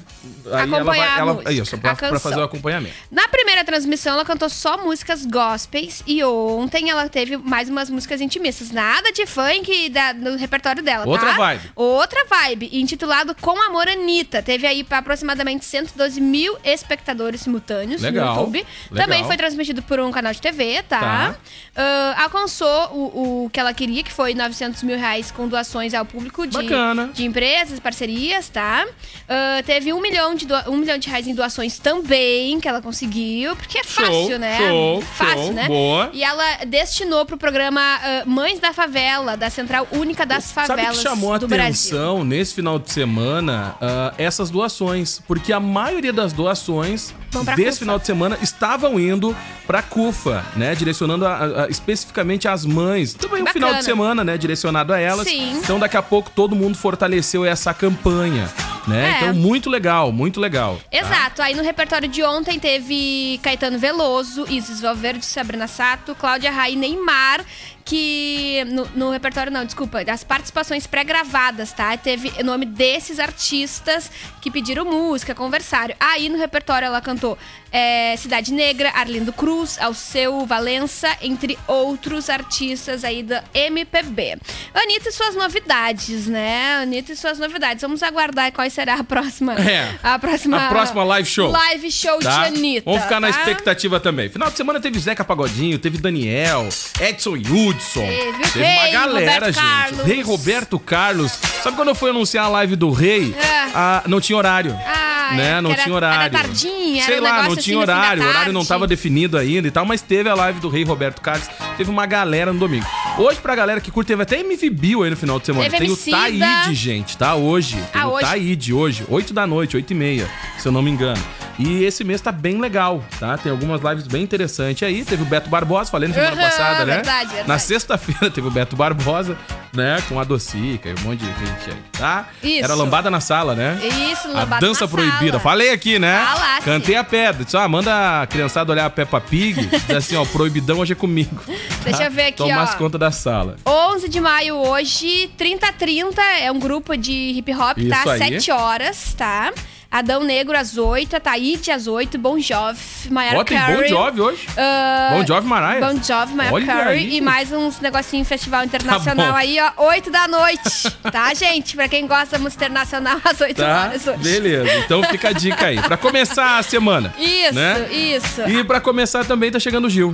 Aí 0.52 0.64
ela 0.64 0.84
vai, 0.84 1.00
ela, 1.00 1.34
música, 1.34 1.52
isso, 1.52 1.78
pra, 1.78 1.92
a 1.92 1.96
pra 1.96 2.10
canção. 2.10 2.20
fazer 2.30 2.42
o 2.42 2.44
acompanhamento. 2.44 2.94
Na 3.12 3.28
primeira 3.28 3.64
transmissão, 3.64 4.14
ela 4.14 4.26
cantou 4.26 4.50
só 4.50 4.78
músicas 4.78 5.26
gospels 5.26 6.04
e 6.06 6.24
ontem 6.24 6.90
ela 6.90 7.08
teve 7.10 7.38
mais 7.38 7.70
umas 7.70 7.90
músicas 7.90 8.22
intimistas. 8.22 8.72
Nada 8.72 9.12
de 9.12 9.26
funk 9.26 9.90
da, 9.90 10.14
no 10.14 10.36
repertório 10.36 10.84
dela, 10.84 11.08
Outra 11.08 11.32
tá? 11.32 11.38
vibe. 11.38 11.72
Outra 11.76 12.26
vibe. 12.26 12.70
Intitulado 12.74 13.34
Com 13.36 13.62
Amor 13.64 13.88
Anitta. 13.88 14.42
Teve 14.44 14.68
aí 14.68 14.84
pra 14.84 14.98
aproximadamente 15.00 15.66
112 15.66 16.20
mil 16.20 16.58
espectadores 16.64 17.42
simultâneos 17.42 18.02
Legal, 18.02 18.26
no 18.26 18.40
YouTube. 18.42 18.66
legal. 18.92 19.06
Também 19.08 19.24
foi 19.26 19.38
transmitido 19.38 19.82
por 19.82 20.00
um 20.00 20.12
canal 20.12 20.34
de 20.34 20.42
TV, 20.42 20.84
tá? 20.84 21.00
Tá. 21.00 21.36
Ah, 21.76 22.24
alcançou 22.24 22.90
o, 22.92 23.46
o 23.46 23.50
que 23.50 23.60
ela 23.60 23.74
queria, 23.74 24.04
que 24.04 24.12
foi 24.12 24.34
900 24.34 24.84
mil 24.84 24.98
reais 24.98 25.32
com 25.32 25.48
doações 25.48 25.94
ao 25.94 26.04
público 26.06 26.48
de, 26.48 26.57
Bacana. 26.64 27.10
de 27.14 27.26
empresas, 27.26 27.80
parcerias, 27.80 28.50
tá? 28.50 28.86
Ah, 29.28 29.62
teve 29.66 29.92
um 29.94 30.02
milhão, 30.02 30.36
de 30.36 30.46
doa- 30.46 30.66
um 30.70 30.78
milhão 30.78 30.98
de 30.98 31.10
reais 31.10 31.28
em 31.28 31.34
doações 31.36 31.80
também, 31.80 32.60
que 32.60 32.68
ela 32.68 32.82
conseguiu, 32.82 33.56
porque 33.56 33.78
é 33.80 33.84
Show, 33.84 34.06
fácil, 34.06 34.40
né? 34.40 34.58
show, 34.58 35.02
fácil, 35.02 35.44
show, 35.44 35.54
né? 35.54 35.68
boa. 35.68 36.10
E 36.14 36.24
ela 36.24 36.66
destinou 36.66 37.26
pro 37.26 37.38
programa 37.38 37.82
ah, 37.82 38.24
Mães 38.26 38.60
da 38.60 38.74
Favela, 38.74 39.36
da 39.38 39.50
Central 39.50 39.88
Única 39.92 40.26
das 40.26 40.46
Sabe 40.46 40.68
Favelas 40.68 40.98
o 40.98 41.02
que 41.02 41.08
chamou 41.10 41.34
a 41.34 41.38
do 41.38 41.48
Brasil. 41.48 41.98
atenção 41.98 42.24
nesse 42.24 42.54
final 42.56 42.80
de 42.80 42.92
semana? 42.92 43.76
Ah, 43.82 44.14
essas 44.18 44.50
doações. 44.50 45.22
Porque 45.28 45.52
a 45.52 45.60
maioria 45.60 46.14
das 46.14 46.32
doações 46.34 47.14
desse 47.56 47.56
CUFA. 47.56 47.72
final 47.80 48.00
de 48.00 48.06
semana 48.06 48.38
estavam 48.42 49.00
indo 49.00 49.36
pra 49.66 49.82
CUFA, 49.82 50.46
né? 50.56 50.74
Direcionando 50.76 51.26
a- 51.26 51.64
a- 51.66 51.70
especificamente 51.70 52.48
as 52.48 52.66
mães. 52.66 53.14
Também 53.14 53.42
um 53.42 53.46
Bacana. 53.46 53.54
final 53.68 53.74
de 53.80 53.84
semana, 53.86 54.24
né? 54.24 54.38
Direcionado 54.38 54.94
a 54.94 55.00
elas. 55.00 55.28
Sim. 55.28 55.58
Então 55.58 55.78
daqui 55.80 55.98
a 55.98 56.02
pouco 56.02 56.30
todo 56.34 56.47
mundo 56.56 56.78
fortaleceu 56.78 57.46
essa 57.46 57.74
campanha. 57.74 58.50
né? 58.88 59.12
É. 59.12 59.18
Então, 59.18 59.34
muito 59.34 59.70
legal, 59.70 60.12
muito 60.12 60.40
legal. 60.40 60.80
tá? 60.90 60.98
Exato. 60.98 61.42
Aí 61.42 61.54
no 61.54 61.62
repertório 61.64 62.08
de 62.08 62.24
ontem 62.24 62.58
teve 62.60 63.40
Caetano 63.44 63.78
Veloso, 63.78 64.46
Isis 64.50 64.80
Valverde, 64.80 65.26
Sabrina 65.26 65.68
Sato, 65.68 66.16
Cláudia 66.16 66.52
Raí, 66.52 66.76
Neymar, 66.76 67.44
que 67.88 68.66
no, 68.68 68.86
no 68.94 69.10
repertório 69.12 69.50
não, 69.50 69.64
desculpa, 69.64 70.02
as 70.12 70.22
participações 70.22 70.86
pré-gravadas, 70.86 71.72
tá? 71.72 71.96
Teve 71.96 72.34
o 72.38 72.44
nome 72.44 72.66
desses 72.66 73.18
artistas 73.18 74.12
que 74.42 74.52
pediram 74.52 74.84
música, 74.84 75.34
conversário. 75.34 75.96
Aí 75.98 76.28
no 76.28 76.38
repertório 76.38 76.86
ela 76.86 77.00
cantou 77.00 77.38
é, 77.72 78.16
Cidade 78.18 78.52
Negra, 78.52 78.92
Arlindo 78.94 79.32
Cruz, 79.32 79.78
Alceu 79.80 80.46
Valença, 80.46 81.16
entre 81.22 81.58
outros 81.66 82.30
artistas 82.30 83.06
aí 83.06 83.24
da 83.24 83.42
MPB. 83.54 84.38
Anitta 84.74 85.08
e 85.08 85.12
suas 85.14 85.36
novidades, 85.36 86.28
né? 86.28 86.78
Anitta 86.82 87.14
e 87.14 87.16
suas 87.16 87.40
novidades. 87.40 87.82
Vamos 87.82 88.04
aguardar 88.04 88.52
qual 88.52 88.70
será 88.70 88.96
a 88.96 89.04
próxima. 89.04 89.54
É. 89.54 89.96
A 90.04 90.20
próxima. 90.20 90.66
A 90.66 90.70
próxima 90.70 91.04
live 91.06 91.28
show. 91.28 91.52
Live 91.52 91.92
show 91.92 92.20
Tá? 92.20 92.50
de 92.50 92.58
Anitta. 92.58 92.84
Vamos 92.90 93.04
ficar 93.04 93.20
na 93.22 93.32
tá? 93.32 93.40
expectativa 93.40 94.00
também. 94.00 94.28
Final 94.30 94.50
de 94.52 94.58
semana 94.58 94.80
teve 94.82 95.00
Zeca 95.00 95.24
Pagodinho, 95.24 95.80
teve 95.80 95.98
Daniel, 95.98 96.68
Edson 97.00 97.38
Hudson. 97.78 98.02
Teve 98.02 98.44
teve 98.52 98.60
uma 98.66 98.82
Rei, 98.82 98.92
galera, 98.92 99.20
Roberto 99.20 99.46
gente. 99.46 99.64
Carlos. 99.64 100.06
Rei 100.06 100.22
Roberto 100.22 100.80
Carlos. 100.80 101.32
Sabe 101.64 101.76
quando 101.76 101.90
eu 101.90 101.96
fui 101.96 102.10
anunciar 102.10 102.46
a 102.46 102.50
live 102.50 102.76
do 102.76 102.92
Rei? 102.92 103.36
É. 103.38 103.70
Ah, 103.74 104.04
não 104.08 104.20
tinha 104.20 104.38
horário. 104.38 104.78
Ah, 104.86 105.17
né? 105.36 105.62
Não 105.62 105.74
tinha 105.76 105.94
horário. 105.96 106.22
era 106.22 106.30
tardinha, 106.44 107.04
Sei 107.04 107.20
lá, 107.20 107.44
não 107.44 107.56
tinha 107.56 107.78
horário. 107.80 108.24
O 108.24 108.28
horário 108.28 108.54
não 108.54 108.62
estava 108.62 108.88
definido 108.88 109.38
ainda 109.38 109.68
e 109.68 109.72
tal, 109.72 109.86
mas 109.86 110.02
teve 110.02 110.30
a 110.30 110.34
live 110.36 110.60
do 110.60 110.70
Rei 110.70 110.84
Roberto 110.84 111.22
Carlos. 111.22 111.48
Teve 111.76 111.90
uma 111.90 112.06
galera 112.06 112.52
no 112.54 112.60
domingo. 112.60 112.86
Hoje, 113.18 113.40
pra 113.40 113.56
galera 113.56 113.82
que 113.82 113.92
curte, 113.92 114.08
teve 114.10 114.22
até 114.24 114.40
MV 114.40 114.70
Bill 114.70 115.04
aí 115.04 115.10
no 115.10 115.18
final 115.18 115.40
de 115.40 115.46
semana. 115.48 115.70
Teve 115.70 115.78
Tem 115.86 115.92
o 115.92 115.98
Taíde, 115.98 116.74
gente, 116.76 117.18
tá? 117.18 117.36
Hoje. 117.36 117.76
Tem 117.92 118.02
Ah, 118.02 118.08
o 118.08 118.14
hoje. 118.14 118.26
Taíde 118.26 118.74
hoje, 118.74 119.06
8 119.10 119.34
da 119.34 119.48
noite, 119.48 119.76
8 119.76 119.92
e 119.92 119.96
meia, 119.96 120.30
se 120.58 120.68
eu 120.68 120.72
não 120.72 120.82
me 120.82 120.92
engano. 120.92 121.22
E 121.60 121.84
esse 121.84 122.04
mês 122.04 122.22
tá 122.22 122.32
bem 122.32 122.62
legal, 122.62 123.04
tá? 123.20 123.36
Tem 123.36 123.52
algumas 123.52 123.82
lives 123.82 124.06
bem 124.06 124.22
interessantes 124.22 124.84
aí. 124.88 125.04
Teve 125.04 125.24
o 125.24 125.26
Beto 125.26 125.50
Barbosa, 125.50 125.90
falei 125.90 126.08
na 126.08 126.14
semana 126.14 126.34
Aham, 126.34 126.42
passada, 126.44 126.86
né? 126.86 126.94
verdade, 126.98 127.28
verdade. 127.30 127.48
Na 127.48 127.58
sexta-feira 127.58 128.30
teve 128.30 128.48
o 128.48 128.52
Beto 128.52 128.76
Barbosa, 128.76 129.36
né? 129.74 130.02
Com 130.08 130.20
a 130.20 130.24
Docica 130.24 130.90
e 130.90 130.94
um 130.94 131.04
monte 131.04 131.20
de 131.20 131.26
gente 131.26 131.70
aí, 131.72 131.78
tá? 131.92 132.28
Isso. 132.44 132.64
Era 132.64 132.74
lambada 132.76 133.10
na 133.10 133.20
sala, 133.20 133.56
né? 133.56 133.80
Isso, 134.12 134.28
A 134.30 134.42
lambada 134.42 134.66
dança 134.66 134.86
na 134.86 134.92
proibida. 134.92 135.32
sala. 135.32 135.40
Falei 135.40 135.72
aqui, 135.72 136.00
né? 136.00 136.26
Falasse. 136.26 136.62
Cantei 136.66 136.96
a 136.96 137.04
pedra. 137.04 137.44
Disse, 137.44 137.58
ah, 137.58 137.68
manda 137.68 138.22
a 138.22 138.28
criançada 138.28 138.72
olhar 138.72 138.86
a 138.86 138.90
Peppa 138.90 139.20
Pig. 139.22 139.66
Diz 139.88 139.92
assim, 139.92 140.16
ó, 140.16 140.26
proibidão 140.26 140.80
hoje 140.80 140.94
é 140.94 140.96
comigo. 140.96 141.42
Deixa 141.84 142.00
tá? 142.00 142.06
eu 142.06 142.12
ver 142.12 142.26
aqui, 142.28 142.38
Tomasse 142.38 142.76
ó. 142.76 142.78
conta 142.78 142.98
da 142.98 143.12
sala. 143.12 143.56
11 143.66 144.10
de 144.10 144.20
maio 144.20 144.56
hoje, 144.56 145.30
3030, 145.38 146.22
é 146.42 146.52
um 146.52 146.60
grupo 146.60 146.96
de 146.98 147.12
hip 147.12 147.54
hop, 147.54 147.78
Isso 147.78 147.90
tá? 147.90 148.12
aí. 148.12 148.20
7 148.20 148.52
horas, 148.52 149.14
tá? 149.14 149.54
Adão 149.90 150.24
Negro 150.24 150.58
às 150.58 150.78
8, 150.78 151.20
Taíde 151.20 151.72
às 151.72 151.88
8, 151.88 152.18
Bon 152.18 152.38
Jovi, 152.40 152.78
Mariah 153.10 153.38
Ó, 153.40 153.44
tem 153.44 153.58
Carey. 153.58 153.76
Bon 153.84 153.88
Jovi 153.88 154.22
hoje. 154.22 154.48
ah, 154.58 155.10
Bom 155.14 155.26
Jovi 155.26 155.48
Maraia. 155.48 155.80
Bon 155.80 156.02
Jovi, 156.04 156.34
Mariah 156.34 156.54
Olha 156.54 156.66
Carey 156.66 157.16
e 157.16 157.22
mais 157.22 157.52
uns 157.52 157.80
negocinho 157.80 158.26
festival 158.26 158.64
internacional 158.66 159.32
Tá 159.32 159.38
aí, 159.38 159.58
ó, 159.78 159.86
8 159.88 160.12
da 160.12 160.28
noite, 160.28 160.92
tá, 161.12 161.34
gente? 161.34 161.76
Pra 161.76 161.88
quem 161.88 162.06
gosta 162.06 162.38
da 162.38 162.40
música 162.40 162.66
internacional, 162.66 163.20
às 163.24 163.40
8 163.40 163.56
Tá? 163.56 163.82
horas 163.84 164.06
hoje. 164.08 164.18
Beleza. 164.20 164.78
Então 164.80 165.02
fica 165.04 165.30
a 165.30 165.32
dica 165.32 165.66
aí. 165.68 165.82
Pra 165.82 165.96
começar 165.98 166.58
a 166.58 166.64
semana. 166.64 167.14
Isso, 167.18 167.54
né? 167.54 167.88
isso. 167.92 168.42
E 168.48 168.64
pra 168.64 168.82
começar 168.82 169.24
também 169.26 169.50
tá 169.52 169.60
chegando 169.60 169.86
o 169.86 169.90
Gil. 169.90 170.14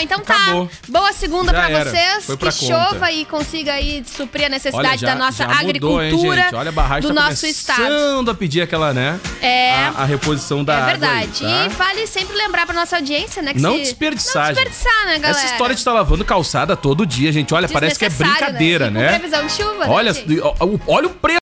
Ah, 0.00 0.02
então 0.02 0.18
Acabou. 0.20 0.66
tá. 0.66 0.72
Boa 0.88 1.12
segunda 1.12 1.52
era. 1.52 1.84
vocês. 1.90 2.24
Foi 2.24 2.36
que 2.36 2.40
pra 2.44 2.52
conta. 2.52 2.64
chova 2.66 3.12
e 3.12 3.24
consiga 3.26 3.74
aí 3.74 4.02
suprir 4.04 4.44
a 4.44 4.46
Olha, 4.46 4.54
necessidade 4.54 5.00
já, 5.02 5.06
da 5.08 5.14
nossa 5.14 5.44
mudou, 5.46 5.58
agricultura 5.60 6.36
hein, 6.36 6.42
gente? 6.44 6.54
Olha, 6.54 6.68
a 6.68 6.72
barragem 6.72 7.08
do 7.10 7.14
tá 7.14 7.22
nosso 7.28 7.46
estado. 7.46 8.30
a 8.30 8.34
pedir 8.34 8.62
aquela, 8.62 8.94
né? 8.94 9.20
É. 9.42 9.74
A, 9.74 9.88
a 9.98 10.04
reposição 10.04 10.64
da 10.64 10.78
É 10.80 10.84
verdade. 10.86 11.44
aí, 11.44 11.50
tá? 11.52 11.66
E 11.66 11.68
vale 11.70 12.06
sempre 12.06 12.36
lembrar 12.36 12.64
pra 12.64 12.74
nossa 12.74 12.96
audiência, 12.96 13.42
né? 13.42 13.52
Que 13.52 13.60
Não 13.60 13.74
se- 13.76 13.82
desperdiçar, 13.82 14.46
Não 14.46 14.54
desperdiçar, 14.54 15.06
né, 15.06 15.18
galera? 15.18 15.30
Essa 15.38 15.46
história 15.52 15.74
de 15.74 15.80
estar 15.80 15.92
lavando 15.92 16.24
calçada 16.24 16.74
todo 16.76 17.04
dia, 17.06 17.30
gente. 17.32 17.52
Olha, 17.52 17.68
parece 17.68 17.98
que 17.98 18.04
é 18.04 18.08
Desnecessário, 18.08 18.46
brincadeira, 18.46 18.86
com 18.86 18.92
né? 18.92 19.08
previsão 19.18 19.46
de 19.46 19.52
chuva, 19.52 19.88
Olha, 19.88 20.12
né, 20.12 20.20
ó, 20.42 20.54
ó, 20.60 20.68
olha 20.86 21.06
o 21.08 21.10
preço 21.10 21.39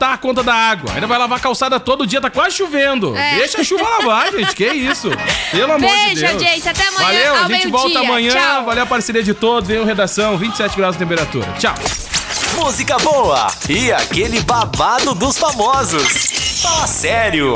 tá 0.00 0.14
a 0.14 0.18
conta 0.18 0.42
da 0.42 0.54
água. 0.54 0.90
Ainda 0.94 1.06
vai 1.06 1.18
lavar 1.18 1.38
a 1.38 1.40
calçada 1.40 1.78
todo 1.78 2.06
dia, 2.06 2.20
tá 2.22 2.30
quase 2.30 2.56
chovendo. 2.56 3.14
É. 3.16 3.36
Deixa 3.36 3.60
a 3.60 3.64
chuva 3.64 3.82
lavar, 3.86 4.32
gente. 4.32 4.54
Que 4.56 4.66
isso? 4.66 5.10
Pelo 5.50 5.72
amor 5.74 5.88
de 5.90 5.94
Beijo, 6.04 6.20
Deus. 6.22 6.32
audiência. 6.32 6.70
Até 6.70 6.86
amanhã, 6.88 7.06
Valeu, 7.06 7.34
a 7.34 7.48
gente 7.48 7.68
volta 7.68 7.88
meio-dia. 7.88 8.08
amanhã. 8.08 8.32
Tchau. 8.32 8.64
Valeu 8.64 8.82
a 8.82 8.86
parceria 8.86 9.22
de 9.22 9.34
todos. 9.34 9.68
Venham 9.68 9.84
redação, 9.84 10.38
27 10.38 10.74
graus 10.76 10.94
de 10.96 10.98
temperatura. 11.00 11.46
Tchau. 11.58 11.74
Música 12.56 12.96
boa 12.98 13.46
e 13.68 13.92
aquele 13.92 14.40
babado 14.40 15.14
dos 15.14 15.36
famosos. 15.38 16.60
Fala 16.62 16.86
sério. 16.86 17.52